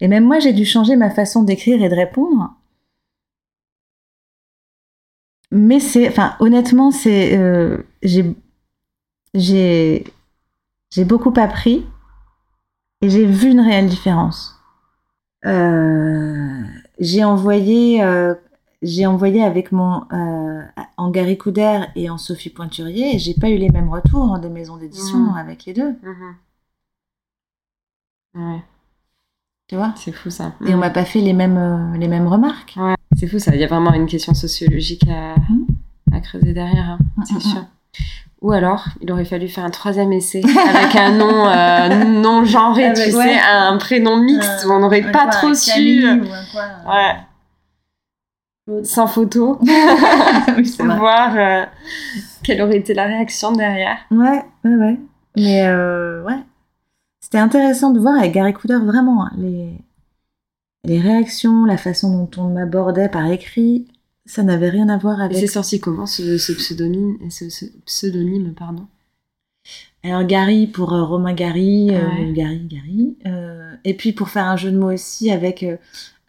et 0.00 0.08
même 0.08 0.24
moi, 0.24 0.40
j'ai 0.40 0.52
dû 0.52 0.64
changer 0.64 0.96
ma 0.96 1.10
façon 1.10 1.44
d'écrire 1.44 1.80
et 1.82 1.88
de 1.88 1.94
répondre. 1.94 2.52
Mais 5.52 5.78
c'est, 5.80 6.08
enfin, 6.08 6.34
honnêtement, 6.40 6.90
c'est, 6.90 7.38
euh, 7.38 7.78
j'ai, 8.02 8.24
j'ai, 9.34 10.04
j'ai 10.90 11.04
beaucoup 11.04 11.32
appris 11.36 11.86
et 13.02 13.08
j'ai 13.08 13.24
vu 13.24 13.50
une 13.50 13.60
réelle 13.60 13.86
différence. 13.88 14.56
Euh, 15.44 16.62
j'ai 16.98 17.22
envoyé, 17.22 18.02
j'ai 18.86 19.06
envoyé 19.06 19.42
avec 19.42 19.72
mon 19.72 20.02
euh, 20.12 20.62
en 20.96 21.10
Gary 21.10 21.36
Couder 21.38 21.80
et 21.96 22.08
en 22.10 22.18
Sophie 22.18 22.50
Pointurier 22.50 23.14
et 23.16 23.18
j'ai 23.18 23.34
pas 23.34 23.48
eu 23.50 23.56
les 23.56 23.68
mêmes 23.70 23.88
retours 23.90 24.34
hein, 24.34 24.38
des 24.38 24.48
maisons 24.48 24.76
d'édition 24.76 25.18
Mhm. 25.18 25.36
avec 25.36 25.64
les 25.66 25.72
deux, 25.74 25.96
Mhm. 26.02 26.34
Ouais, 28.34 28.62
tu 29.68 29.76
vois? 29.76 29.94
c'est 29.96 30.12
fou 30.12 30.28
ça. 30.30 30.52
Et 30.66 30.74
on 30.74 30.78
m'a 30.78 30.90
pas 30.90 31.04
fait 31.04 31.20
les 31.20 31.32
mêmes 31.32 31.56
euh, 31.56 31.96
les 31.98 32.08
mêmes 32.08 32.26
remarques. 32.28 32.76
C'est 33.18 33.26
fou 33.26 33.38
ça. 33.38 33.54
Il 33.54 33.60
y 33.60 33.64
a 33.64 33.66
vraiment 33.66 33.94
une 33.94 34.06
question 34.06 34.34
sociologique 34.34 35.06
à, 35.08 35.36
Mhm. 35.50 35.66
à 36.12 36.20
creuser 36.20 36.52
derrière, 36.52 36.90
hein, 36.90 37.22
c'est 37.24 37.34
Mhm. 37.34 37.40
sûr. 37.40 37.64
Ou 38.42 38.52
alors, 38.52 38.84
il 39.00 39.10
aurait 39.10 39.24
fallu 39.24 39.48
faire 39.48 39.64
un 39.64 39.70
troisième 39.70 40.12
essai 40.12 40.42
avec 40.44 40.94
un 40.94 41.12
nom 41.16 41.48
euh, 41.48 41.88
non 42.22 42.44
genré, 42.44 42.84
Avec- 42.84 43.08
tu 43.10 43.16
ouais. 43.16 43.24
sais, 43.24 43.38
un 43.40 43.76
prénom 43.78 44.18
mixte 44.22 44.64
Euh, 44.64 44.68
où 44.68 44.72
on 44.72 44.80
n'aurait 44.80 45.10
pas 45.10 45.22
quoi, 45.22 45.30
trop 45.30 45.54
su. 45.54 46.04
Ou 46.20 46.26
quoi, 46.52 46.64
Ouais. 46.94 47.14
Sans 48.82 49.06
photo, 49.06 49.58
oui, 50.56 50.72
voir 50.78 51.36
euh, 51.36 51.64
quelle 52.42 52.60
aurait 52.62 52.78
été 52.78 52.94
la 52.94 53.04
réaction 53.04 53.52
derrière. 53.52 53.98
Ouais, 54.10 54.42
ouais, 54.64 54.74
ouais. 54.74 55.00
Mais 55.36 55.66
euh, 55.66 56.24
ouais, 56.24 56.38
c'était 57.20 57.38
intéressant 57.38 57.90
de 57.90 58.00
voir 58.00 58.18
avec 58.18 58.32
Gary 58.32 58.52
Couder 58.52 58.78
vraiment 58.82 59.24
hein, 59.24 59.30
les, 59.38 59.70
les 60.84 61.00
réactions, 61.00 61.64
la 61.64 61.76
façon 61.76 62.26
dont 62.26 62.42
on 62.42 62.48
m'abordait 62.48 63.08
par 63.08 63.26
écrit, 63.30 63.86
ça 64.24 64.42
n'avait 64.42 64.70
rien 64.70 64.88
à 64.88 64.96
voir 64.98 65.20
Et 65.22 65.28
c'est 65.32 65.36
avec. 65.38 65.50
sorti 65.50 65.78
comment 65.78 66.06
ce, 66.06 66.36
ce 66.36 66.52
pseudonyme, 66.52 67.18
ce, 67.30 67.48
ce 67.50 67.66
pseudonyme 67.84 68.52
pardon? 68.54 68.86
Alors 70.02 70.24
Gary 70.24 70.66
pour 70.66 70.92
euh, 70.92 71.04
Romain 71.04 71.34
Gary, 71.34 71.90
euh, 71.94 72.00
Ouais. 72.08 72.32
Gary, 72.32 72.60
Gary. 72.66 73.16
euh, 73.26 73.74
et 73.84 73.94
puis 73.94 74.12
pour 74.12 74.28
faire 74.28 74.46
un 74.46 74.56
jeu 74.56 74.72
de 74.72 74.78
mots 74.78 74.92
aussi 74.92 75.30
avec. 75.30 75.64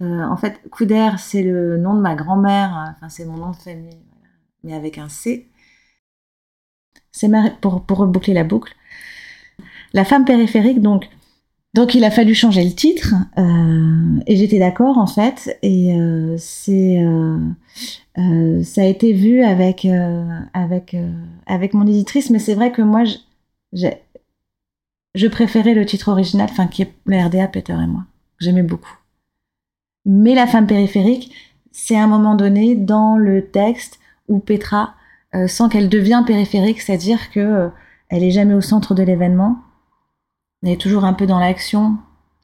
Euh, 0.02 0.24
en 0.24 0.38
fait, 0.38 0.62
Couder, 0.70 1.12
c'est 1.18 1.42
le 1.42 1.78
nom 1.78 1.96
de 1.96 2.02
ma 2.02 2.16
grand-mère, 2.16 2.78
euh, 2.78 2.92
enfin 2.96 3.10
c'est 3.10 3.26
mon 3.26 3.38
nom 3.38 3.52
de 3.52 3.56
famille, 3.56 3.98
mais 4.64 4.74
avec 4.74 4.98
un 4.98 5.10
C. 5.10 5.48
C'est 7.12 7.28
ma... 7.28 7.50
pour, 7.50 7.84
pour 7.84 8.00
reboucler 8.00 8.34
la 8.34 8.44
boucle. 8.44 8.76
La 9.94 10.06
femme 10.06 10.26
périphérique, 10.26 10.82
donc. 10.82 11.10
Donc 11.74 11.94
il 11.96 12.04
a 12.04 12.12
fallu 12.12 12.34
changer 12.34 12.64
le 12.64 12.74
titre, 12.74 13.14
euh, 13.38 14.20
et 14.26 14.36
j'étais 14.36 14.58
d'accord 14.58 14.98
en 14.98 15.06
fait, 15.06 15.58
et 15.62 15.96
c'est. 16.40 17.06
ça 18.64 18.82
a 18.82 18.86
été 18.86 19.14
vu 19.14 19.44
avec, 19.44 19.86
avec, 20.54 21.74
mon 21.74 21.86
éditrice, 21.86 22.30
mais 22.32 22.40
c'est 22.40 22.56
vrai 22.56 22.72
que 22.72 22.82
moi, 22.82 23.04
je 23.74 25.28
préférais 25.28 25.76
le 25.76 25.86
titre 25.86 26.10
original, 26.10 26.48
enfin 26.50 26.68
qui 26.68 26.84
est 26.84 26.94
la 27.06 27.26
RDA 27.28 27.48
Peter 27.48 27.74
et 27.74 27.88
moi. 27.88 28.06
J'aimais 28.40 28.64
beaucoup. 28.64 28.97
Mais 30.08 30.34
la 30.34 30.48
femme 30.48 30.66
périphérique, 30.68 31.32
c'est 31.72 31.98
un 31.98 32.08
moment 32.08 32.34
donné 32.36 32.76
dans 32.76 33.18
le 33.18 33.46
texte 33.50 34.00
où 34.28 34.40
Petra 34.40 34.96
euh, 35.36 35.48
sent 35.48 35.66
qu'elle 35.70 35.90
devient 35.90 36.24
périphérique, 36.26 36.82
c'est-à-dire 36.82 37.30
que 37.30 37.40
euh, 37.40 37.70
elle 38.10 38.24
est 38.24 38.32
jamais 38.32 38.56
au 38.56 38.62
centre 38.62 38.96
de 38.96 39.04
l'événement. 39.04 39.58
Elle 40.64 40.70
est 40.70 40.82
toujours 40.82 41.04
un 41.04 41.14
peu 41.14 41.28
dans 41.28 41.40
l'action, 41.40 41.98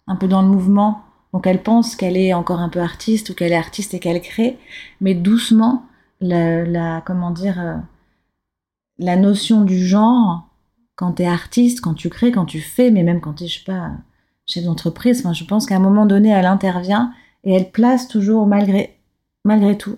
un 0.07 0.15
peu 0.17 0.27
dans 0.27 0.41
le 0.41 0.49
mouvement. 0.49 1.01
Donc 1.33 1.47
elle 1.47 1.63
pense 1.63 1.95
qu'elle 1.95 2.17
est 2.17 2.33
encore 2.33 2.59
un 2.59 2.69
peu 2.69 2.81
artiste 2.81 3.29
ou 3.29 3.33
qu'elle 3.33 3.53
est 3.53 3.55
artiste 3.55 3.93
et 3.93 3.99
qu'elle 3.99 4.21
crée, 4.21 4.59
mais 5.01 5.15
doucement, 5.15 5.85
la, 6.21 6.63
la- 6.65 7.01
comment 7.05 7.31
dire, 7.31 7.59
euh, 7.59 7.77
la 8.99 9.15
notion 9.15 9.63
du 9.63 9.79
genre, 9.85 10.47
quand 10.95 11.13
tu 11.13 11.23
es 11.23 11.27
artiste, 11.27 11.81
quand 11.81 11.93
tu 11.93 12.09
crées, 12.09 12.31
quand 12.31 12.45
tu 12.45 12.61
fais, 12.61 12.91
mais 12.91 13.03
même 13.03 13.21
quand 13.21 13.33
tu 13.33 13.45
es, 13.45 13.47
je 13.47 13.59
sais 13.59 13.65
pas, 13.65 13.91
chef 14.45 14.63
d'entreprise, 14.65 15.19
enfin, 15.19 15.33
je 15.33 15.43
pense 15.45 15.65
qu'à 15.65 15.75
un 15.75 15.79
moment 15.79 16.05
donné, 16.05 16.29
elle 16.29 16.45
intervient 16.45 17.13
et 17.43 17.53
elle 17.53 17.71
place 17.71 18.07
toujours, 18.07 18.45
malgré, 18.47 18.97
malgré 19.43 19.77
tout, 19.77 19.97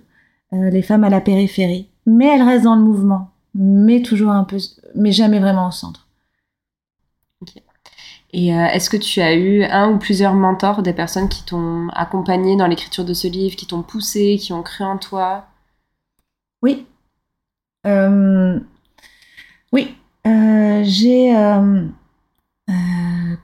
euh, 0.53 0.69
les 0.69 0.81
femmes 0.81 1.03
à 1.03 1.09
la 1.09 1.21
périphérie. 1.21 1.89
Mais 2.05 2.27
elle 2.27 2.43
reste 2.43 2.63
dans 2.63 2.75
le 2.75 2.81
mouvement, 2.81 3.31
mais 3.53 4.01
toujours 4.01 4.31
un 4.31 4.43
peu, 4.43 4.57
mais 4.95 5.11
jamais 5.11 5.39
vraiment 5.39 5.67
au 5.67 5.71
centre. 5.71 6.07
Et 8.33 8.53
euh, 8.53 8.65
est-ce 8.65 8.89
que 8.89 8.97
tu 8.97 9.21
as 9.21 9.33
eu 9.35 9.63
un 9.63 9.91
ou 9.91 9.97
plusieurs 9.97 10.33
mentors, 10.33 10.81
des 10.81 10.93
personnes 10.93 11.29
qui 11.29 11.45
t'ont 11.45 11.87
accompagné 11.93 12.57
dans 12.57 12.67
l'écriture 12.67 13.05
de 13.05 13.13
ce 13.13 13.27
livre, 13.27 13.55
qui 13.55 13.65
t'ont 13.65 13.81
poussé, 13.81 14.37
qui 14.37 14.51
ont 14.51 14.63
cru 14.63 14.83
en 14.83 14.97
toi? 14.97 15.45
Oui. 16.61 16.85
Euh, 17.87 18.59
oui. 19.71 19.95
J'ai. 20.25 21.33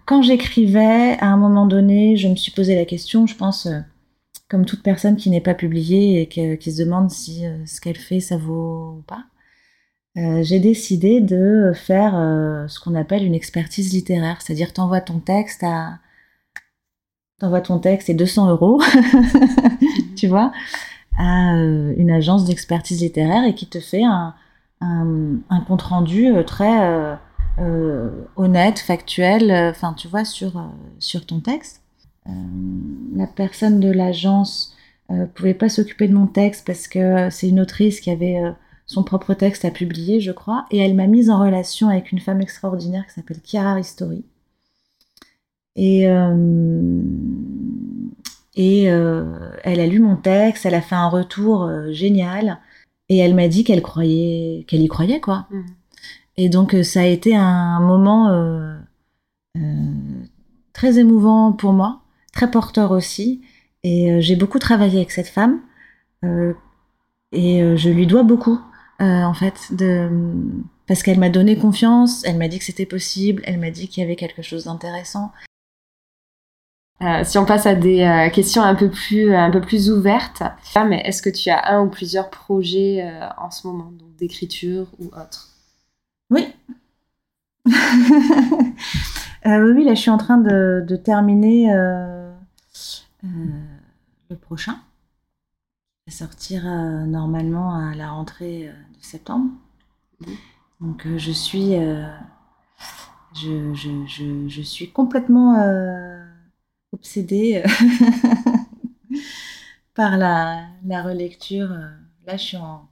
quand 0.06 0.22
j'écrivais, 0.22 1.18
à 1.20 1.28
un 1.28 1.38
moment 1.38 1.66
donné, 1.66 2.18
je 2.18 2.28
me 2.28 2.36
suis 2.36 2.52
posé 2.52 2.76
la 2.76 2.86
question, 2.86 3.26
je 3.28 3.36
pense, 3.36 3.68
euh, 3.68 3.80
comme 4.52 4.66
toute 4.66 4.84
personne 4.84 5.16
qui 5.18 5.32
n'est 5.32 5.42
pas 5.42 5.56
publiée 5.56 6.22
et 6.22 6.28
que- 6.28 6.56
qui 6.56 6.74
se 6.74 6.84
demande 6.84 7.10
si 7.10 7.46
euh, 7.48 7.66
ce 7.66 7.82
qu'elle 7.82 7.98
fait, 7.98 8.20
ça 8.20 8.38
vaut 8.38 8.98
ou 9.00 9.04
pas. 9.08 9.24
Euh, 10.18 10.44
j'ai 10.44 10.60
décidé 10.60 11.22
de 11.22 11.72
faire 11.74 12.16
euh, 12.18 12.68
ce 12.68 12.80
qu'on 12.82 12.96
appelle 12.96 13.24
une 13.24 13.34
expertise 13.34 13.94
littéraire, 13.94 14.42
c'est-à-dire 14.42 14.74
t'envoies 14.74 15.00
ton 15.02 15.20
texte 15.20 15.64
à 15.64 16.00
t'envoies 17.40 17.62
ton 17.62 17.80
texte 17.80 18.10
et 18.10 18.14
200 18.14 18.50
euros, 18.50 18.82
tu 20.18 20.28
vois, 20.28 20.52
à 21.18 21.56
euh, 21.56 21.94
une 21.98 22.12
agence 22.12 22.46
d'expertise 22.46 23.02
littéraire 23.02 23.46
et 23.46 23.56
qui 23.56 23.68
te 23.68 23.80
fait 23.80 24.04
un, 24.04 24.36
un, 24.82 25.38
un 25.50 25.62
compte 25.62 25.82
rendu 25.82 26.32
très 26.46 27.18
honnête, 28.38 28.80
factuel, 28.80 29.52
enfin 29.72 29.94
tu 29.94 30.08
vois, 30.08 30.26
sur, 30.26 30.52
sur 31.00 31.26
ton 31.26 31.40
texte. 31.40 31.82
Euh, 32.28 32.32
la 33.16 33.28
personne 33.28 33.80
de 33.80 33.90
l'agence 33.92 34.76
euh, 35.10 35.26
pouvait 35.26 35.54
pas 35.54 35.70
s'occuper 35.70 36.08
de 36.08 36.14
mon 36.14 36.28
texte 36.28 36.66
parce 36.66 36.88
que 36.88 37.30
c'est 37.30 37.50
une 37.50 37.60
autrice 37.60 38.00
qui 38.00 38.12
avait 38.12 38.38
euh, 38.38 38.52
son 38.86 39.04
propre 39.04 39.34
texte 39.34 39.66
à 39.66 39.72
publier, 39.72 40.20
je 40.20 40.32
crois, 40.32 40.66
et 40.72 40.78
elle 40.78 40.96
m'a 40.96 41.08
mise 41.08 41.30
en 41.30 41.40
relation 41.40 41.90
avec 41.90 42.12
une 42.12 42.20
femme 42.20 42.42
extraordinaire 42.42 43.06
qui 43.08 43.14
s'appelle 43.14 43.40
Chiara 43.44 43.74
Ristori. 43.74 44.24
Et, 45.76 46.08
euh, 46.08 47.02
et 48.56 48.92
euh, 48.92 49.52
elle 49.64 49.80
a 49.80 49.88
lu 49.88 50.00
mon 50.00 50.18
texte, 50.18 50.66
elle 50.66 50.76
a 50.76 50.82
fait 50.82 50.96
un 50.96 51.08
retour 51.08 51.64
euh, 51.64 51.92
génial, 51.92 52.60
et 53.08 53.18
elle 53.18 53.36
m'a 53.36 53.48
dit 53.48 53.64
qu'elle 53.64 53.82
croyait, 53.82 54.66
qu'elle 54.68 54.82
y 54.82 54.88
croyait, 54.88 55.22
quoi. 55.22 55.48
Mhm. 55.52 55.66
Et 56.38 56.50
donc 56.50 56.74
euh, 56.74 56.84
ça 56.84 57.02
a 57.02 57.06
été 57.06 57.36
un 57.36 57.80
moment 57.80 58.30
euh, 58.30 58.76
euh, 59.58 60.24
très 60.74 60.98
émouvant 60.98 61.52
pour 61.52 61.74
moi, 61.74 62.01
très 62.42 62.52
porteur 62.52 62.92
aussi. 62.92 63.42
Et 63.84 64.12
euh, 64.12 64.22
j'ai 64.22 64.36
beaucoup 64.36 64.60
travaillé 64.60 64.98
avec 64.98 65.12
cette 65.12 65.28
femme, 65.28 65.62
euh, 66.24 66.54
et 67.32 67.62
euh, 67.64 67.76
je 67.78 67.90
lui 67.90 68.08
dois 68.08 68.24
beaucoup, 68.24 68.60
en 69.00 69.34
fait, 69.34 69.56
de 69.72 70.10
parce 70.88 71.02
qu'elle 71.02 71.20
m'a 71.20 71.30
donné 71.30 71.58
confiance, 71.58 72.24
elle 72.26 72.38
m'a 72.38 72.48
dit 72.48 72.60
que 72.60 72.66
c'était 72.66 72.86
possible, 72.86 73.42
elle 73.46 73.60
m'a 73.60 73.72
dit 73.72 73.88
qu'il 73.88 74.04
y 74.04 74.06
avait 74.06 74.16
quelque 74.16 74.42
chose 74.42 74.66
d'intéressant. 74.66 75.32
Euh, 77.02 77.24
si 77.24 77.38
on 77.40 77.46
passe 77.46 77.66
à 77.66 77.74
des 77.74 78.04
euh, 78.04 78.30
questions 78.30 78.62
un 78.62 78.76
peu 78.76 78.92
plus, 78.92 79.34
un 79.34 79.50
peu 79.50 79.62
plus 79.62 79.90
ouvertes, 79.90 80.44
Ah, 80.76 80.84
mais 80.84 81.02
est-ce 81.06 81.24
que 81.24 81.30
tu 81.32 81.50
as 81.50 81.74
un 81.74 81.86
ou 81.86 81.90
plusieurs 81.90 82.30
projets 82.30 83.02
euh, 83.04 83.26
en 83.40 83.50
ce 83.50 83.66
moment, 83.66 83.92
donc 83.92 84.16
d'écriture 84.18 84.88
ou 85.00 85.06
autre? 85.08 85.50
Oui. 86.30 86.48
Oui, 89.44 89.84
là, 89.86 89.96
je 89.96 90.00
suis 90.00 90.12
en 90.12 90.18
train 90.18 90.38
de, 90.38 90.86
de 90.88 90.96
terminer 90.96 91.74
le 94.30 94.36
prochain. 94.38 94.82
Il 96.06 96.12
va 96.12 96.18
sortir 96.20 96.68
euh, 96.68 97.08
normalement 97.08 97.74
à 97.74 97.96
la 97.96 98.12
rentrée 98.12 98.70
euh, 98.70 98.74
de 98.74 99.04
septembre. 99.04 99.50
Mhm. 100.20 100.38
Donc, 100.80 101.06
euh, 101.06 101.18
je 101.18 101.32
suis, 101.32 101.76
euh, 101.76 102.06
je, 103.36 103.74
je, 103.74 103.90
je, 104.08 104.48
je 104.50 104.62
suis 104.62 104.92
complètement 104.92 105.56
euh, 105.60 106.20
obsédée 106.94 107.64
euh, 107.66 107.70
par 109.94 110.18
la, 110.18 110.68
la 110.86 111.04
relecture. 111.04 111.72
euh. 111.72 111.90
Là, 112.26 112.38
je 112.38 112.44
suis 112.44 112.58
en, 112.58 112.88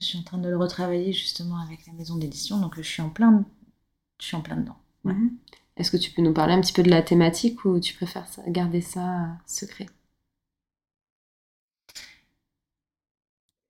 je 0.00 0.06
suis 0.06 0.18
en 0.18 0.22
train 0.22 0.38
de 0.38 0.48
le 0.48 0.56
retravailler 0.56 1.12
justement 1.12 1.58
avec 1.60 1.86
la 1.86 1.92
maison 1.94 2.16
d'édition, 2.16 2.58
donc 2.60 2.76
je 2.76 2.82
suis 2.82 3.02
en 3.02 3.10
plein, 3.10 3.44
je 4.20 4.26
suis 4.26 4.36
en 4.36 4.42
plein 4.42 4.56
dedans. 4.56 4.76
Ouais. 5.04 5.14
Est-ce 5.76 5.90
que 5.90 5.96
tu 5.98 6.10
peux 6.10 6.22
nous 6.22 6.32
parler 6.32 6.54
un 6.54 6.60
petit 6.60 6.72
peu 6.72 6.82
de 6.82 6.90
la 6.90 7.02
thématique 7.02 7.64
ou 7.64 7.78
tu 7.78 7.94
préfères 7.94 8.26
garder 8.48 8.80
ça 8.80 9.00
euh, 9.00 9.26
secret? 9.46 9.86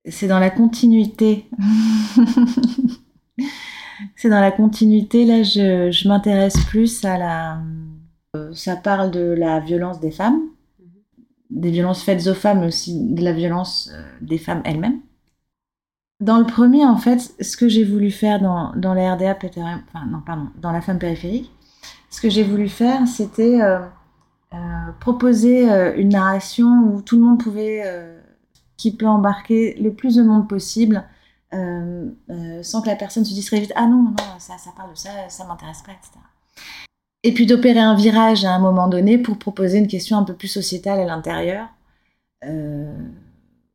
C'est 0.09 0.29
dans 0.29 0.39
la 0.39 0.51
continuité. 0.51 1.47
C'est 4.15 4.29
dans 4.29 4.41
la 4.41 4.53
continuité. 4.53 5.25
Là, 5.25 5.43
je, 5.43 6.07
m'intéresse 6.07 6.65
plus 6.67 7.05
à 7.05 7.19
la. 7.19 7.61
Euh, 8.37 8.55
ça 8.55 8.77
parle 8.77 9.11
de 9.11 9.35
la 9.37 9.59
violence 9.59 9.99
des 9.99 10.13
femmes, 10.13 10.41
mm-hmm. 10.81 10.91
des 11.51 11.71
violences 11.73 12.05
faites 12.05 12.29
aux 12.29 12.35
femmes, 12.35 12.61
mais 12.61 12.67
aussi 12.67 13.15
de 13.15 13.25
la 13.25 13.33
violence 13.33 13.91
euh, 13.93 14.03
des 14.21 14.39
femmes 14.39 14.63
elles-mêmes. 14.65 15.01
Dans 16.21 16.39
le 16.39 16.47
premier, 16.47 16.85
en 16.85 16.97
fait, 16.97 17.35
ce 17.41 17.57
que 17.57 17.69
j'ai 17.69 17.85
voulu 17.85 18.11
faire 18.11 18.41
dans, 18.41 18.73
la 18.95 19.15
RDA, 19.15 19.37
non, 20.07 20.23
pardon, 20.25 20.49
dans 20.57 20.73
la 20.73 20.81
femme 20.81 20.99
périphérique, 20.99 21.51
ce 22.17 22.21
que 22.21 22.31
j'ai 22.31 22.43
voulu 22.43 22.69
faire, 22.69 23.07
c'était 23.07 23.61
euh, 23.61 23.79
proposer 25.01 25.69
une 25.97 26.11
narration 26.11 26.67
où 26.93 27.03
tout 27.03 27.17
le 27.17 27.23
monde 27.23 27.43
pouvait 27.43 27.83
qui 28.77 28.95
peut 28.95 29.07
embarquer 29.07 29.75
le 29.81 29.93
plus 29.93 30.17
de 30.17 30.23
monde 30.23 30.49
possible 30.49 31.05
euh, 31.55 32.11
euh, 32.29 32.63
sans 32.63 32.83
que 32.83 32.89
la 32.89 32.97
personne 32.97 33.25
se 33.25 33.33
dise 33.33 33.47
très 33.47 33.61
vite 33.61 33.73
Ah 33.77 33.87
non, 33.87 34.03
non, 34.03 34.17
ça, 34.39 34.59
ça 34.59 34.71
parle 34.77 34.93
de 34.93 34.97
ça, 34.97 35.11
ça 35.29 35.45
m'intéresse 35.45 35.83
pas, 35.83 35.93
etc. 35.93 36.19
Et 37.23 37.33
puis 37.33 37.47
d'opérer 37.47 37.81
un 37.81 37.95
virage 37.95 38.45
à 38.45 38.53
un 38.53 38.59
moment 38.59 38.89
donné 38.89 39.19
pour 39.19 39.39
proposer 39.39 39.79
une 39.79 39.89
question 39.89 40.19
un 40.19 40.25
peu 40.25 40.35
plus 40.35 40.49
sociétale 40.49 41.01
à 41.01 41.05
l'intérieur, 41.05 41.69
euh, 42.45 42.97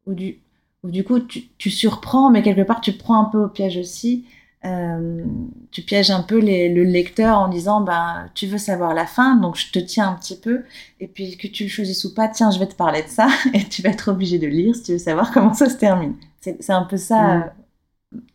où, 0.06 0.14
du, 0.14 0.40
du 0.84 1.04
coup 1.04 1.20
tu, 1.20 1.48
tu, 1.58 1.70
surprends, 1.70 2.30
mais 2.30 2.44
quelque 2.44 2.62
part 2.62 2.82
tu 2.82 2.94
prends 2.94 3.20
un 3.20 3.26
peu 3.26 3.44
au 3.44 3.50
piège 3.50 3.78
aussi. 3.78 4.26
Euh, 4.64 5.26
tu 5.72 5.82
pièges 5.82 6.12
un 6.12 6.22
peu 6.22 6.40
le 6.40 6.84
lecteur 6.84 7.40
en 7.40 7.48
disant 7.48 7.82
bah 7.82 8.26
tu 8.36 8.46
veux 8.46 8.60
savoir 8.60 8.94
la 8.94 9.08
fin 9.08 9.36
donc 9.38 9.56
je 9.56 9.72
te 9.72 9.80
tiens 9.80 10.10
un 10.10 10.14
petit 10.14 10.40
peu. 10.40 10.64
Et 11.00 11.08
puis 11.08 11.38
que 11.38 11.48
tu 11.48 11.64
le 11.64 11.70
choisisses 11.70 12.06
ou 12.06 12.14
pas 12.14 12.28
tiens 12.28 12.52
je 12.52 12.60
vais 12.60 12.68
te 12.68 12.76
parler 12.76 13.02
de 13.02 13.08
ça. 13.08 13.28
Et 13.54 13.64
tu 13.64 13.82
vas 13.82 13.90
être 13.90 14.12
obligé 14.12 14.38
de 14.38 14.48
lire 14.48 14.76
si 14.76 14.84
tu 14.84 14.92
veux 14.94 14.98
savoir 15.00 15.32
comment 15.32 15.54
ça 15.54 15.70
se 15.70 15.78
termine. 15.78 16.16
C'est 16.42 16.70
un 16.72 16.84
peu 16.84 16.98
ça. 16.98 17.38
Mm. 17.38 17.52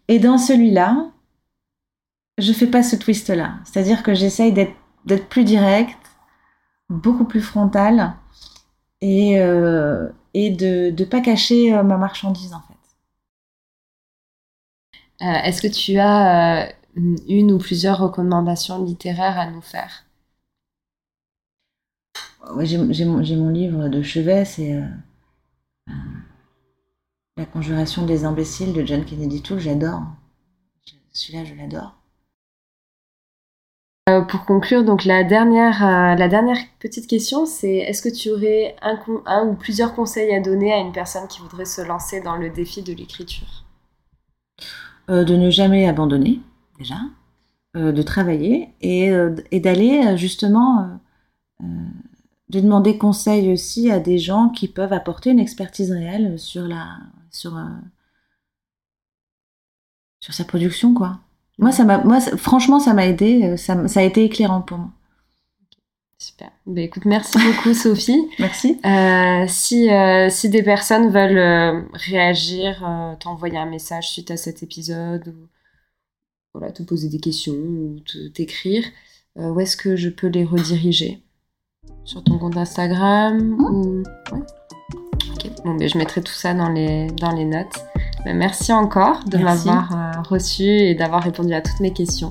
et 0.08 0.18
dans 0.20 0.38
celui-là 0.38 1.10
je 2.38 2.52
fais 2.52 2.66
pas 2.68 2.82
ce 2.82 2.96
twist 2.96 3.30
là 3.30 3.54
c'est 3.64 3.80
à 3.80 3.82
dire 3.82 4.02
que 4.02 4.14
j'essaye 4.14 4.52
d'être 4.52 5.28
plus 5.28 5.44
direct 5.44 5.98
beaucoup 6.88 7.24
plus 7.24 7.40
frontal 7.40 8.14
et, 9.00 9.40
euh, 9.40 10.08
et 10.34 10.50
de 10.50 10.94
ne 10.96 11.04
pas 11.04 11.20
cacher 11.20 11.74
euh, 11.74 11.82
ma 11.82 11.96
marchandise 11.96 12.52
en 12.54 12.60
fait 12.60 12.75
est-ce 15.20 15.62
que 15.62 15.68
tu 15.68 15.98
as 15.98 16.66
euh, 16.66 16.72
une 17.28 17.52
ou 17.52 17.58
plusieurs 17.58 17.98
recommandations 17.98 18.84
littéraires 18.84 19.38
à 19.38 19.50
nous 19.50 19.62
faire? 19.62 20.04
J'ai 22.60 23.04
mon, 23.04 23.48
livre 23.48 23.88
de 23.88 24.02
chevet, 24.02 24.44
c'est 24.44 24.74
euh, 24.74 24.84
La 27.36 27.44
conjuration 27.44 28.06
des 28.06 28.24
imbéciles 28.24 28.72
de 28.72 28.84
John 28.84 29.04
Kennedy 29.04 29.42
Toole, 29.42 29.58
j'adore. 29.58 30.02
Celui-là, 31.12 31.44
je 31.44 31.54
l'adore. 31.54 31.94
pour 34.28 34.44
conclure, 34.44 34.84
donc 34.84 35.04
la 35.04 35.24
dernière, 35.24 35.80
la 36.16 36.28
dernière 36.28 36.58
petite 36.78 37.08
question, 37.08 37.46
c'est 37.46 37.78
est-ce 37.78 38.02
que 38.02 38.14
tu 38.14 38.30
aurais 38.30 38.76
un, 38.80 39.00
un, 39.24 39.46
ou 39.48 39.54
plusieurs 39.54 39.94
conseils 39.94 40.32
à 40.34 40.40
donner 40.40 40.72
à 40.72 40.78
une 40.78 40.92
personne 40.92 41.26
qui 41.26 41.40
voudrait 41.40 41.64
se 41.64 41.80
lancer 41.80 42.20
dans 42.20 42.36
le 42.36 42.50
défi 42.50 42.82
de 42.82 42.92
l'écriture? 42.92 43.64
Euh, 45.08 45.24
de 45.24 45.36
ne 45.36 45.50
jamais 45.50 45.86
abandonner, 45.86 46.40
déjà, 46.78 46.96
euh, 47.76 47.92
de 47.92 48.02
travailler 48.02 48.70
et, 48.80 49.10
euh, 49.10 49.34
et 49.50 49.60
d'aller 49.60 50.16
justement 50.16 51.00
de 52.48 52.60
demander 52.60 52.98
conseil 52.98 53.52
aussi 53.52 53.90
à 53.90 53.98
des 53.98 54.18
gens 54.18 54.50
qui 54.50 54.68
peuvent 54.68 54.92
apporter 54.92 55.30
une 55.30 55.38
expertise 55.38 55.90
réelle 55.90 56.38
sur 56.38 56.68
la 56.68 56.98
sur 57.30 57.58
sur 60.20 60.34
sa 60.34 60.44
production 60.44 60.92
quoi. 60.92 61.20
Moi 61.58 61.72
ça 61.72 61.84
m'a 61.84 62.20
franchement 62.36 62.78
ça 62.78 62.92
m'a 62.92 63.06
aidé, 63.06 63.56
ça, 63.56 63.88
ça 63.88 64.00
a 64.00 64.02
été 64.02 64.24
éclairant 64.24 64.60
pour 64.60 64.78
moi. 64.78 64.90
Super. 66.18 66.50
Bah, 66.66 66.80
écoute, 66.80 67.04
merci 67.04 67.36
beaucoup 67.38 67.74
Sophie. 67.74 68.28
merci. 68.38 68.80
Euh, 68.84 69.44
si, 69.48 69.90
euh, 69.90 70.28
si 70.30 70.48
des 70.48 70.62
personnes 70.62 71.10
veulent 71.10 71.38
euh, 71.38 71.82
réagir, 71.92 73.16
t'envoyer 73.20 73.58
un 73.58 73.66
message 73.66 74.10
suite 74.10 74.30
à 74.30 74.36
cet 74.36 74.62
épisode, 74.62 75.28
ou 75.28 75.48
voilà, 76.54 76.72
te 76.72 76.82
poser 76.82 77.08
des 77.08 77.20
questions, 77.20 77.52
ou 77.52 77.96
t'écrire, 78.32 78.84
où 79.36 79.60
est-ce 79.60 79.76
que 79.76 79.96
je 79.96 80.08
peux 80.08 80.28
les 80.28 80.44
rediriger? 80.44 81.22
Sur 82.04 82.24
ton 82.24 82.38
compte 82.38 82.56
Instagram 82.56 83.38
mmh. 83.38 83.60
ou... 83.60 84.02
Ok, 84.32 85.50
bon, 85.64 85.74
ben, 85.74 85.88
je 85.88 85.98
mettrai 85.98 86.22
tout 86.22 86.32
ça 86.32 86.54
dans 86.54 86.70
les, 86.70 87.08
dans 87.08 87.32
les 87.32 87.44
notes. 87.44 87.84
Ben, 88.24 88.34
merci 88.34 88.72
encore 88.72 89.24
de 89.24 89.36
m'avoir 89.36 90.24
reçu 90.26 90.64
et 90.64 90.94
d'avoir 90.94 91.22
répondu 91.22 91.52
à 91.52 91.60
toutes 91.60 91.80
mes 91.80 91.92
questions. 91.92 92.30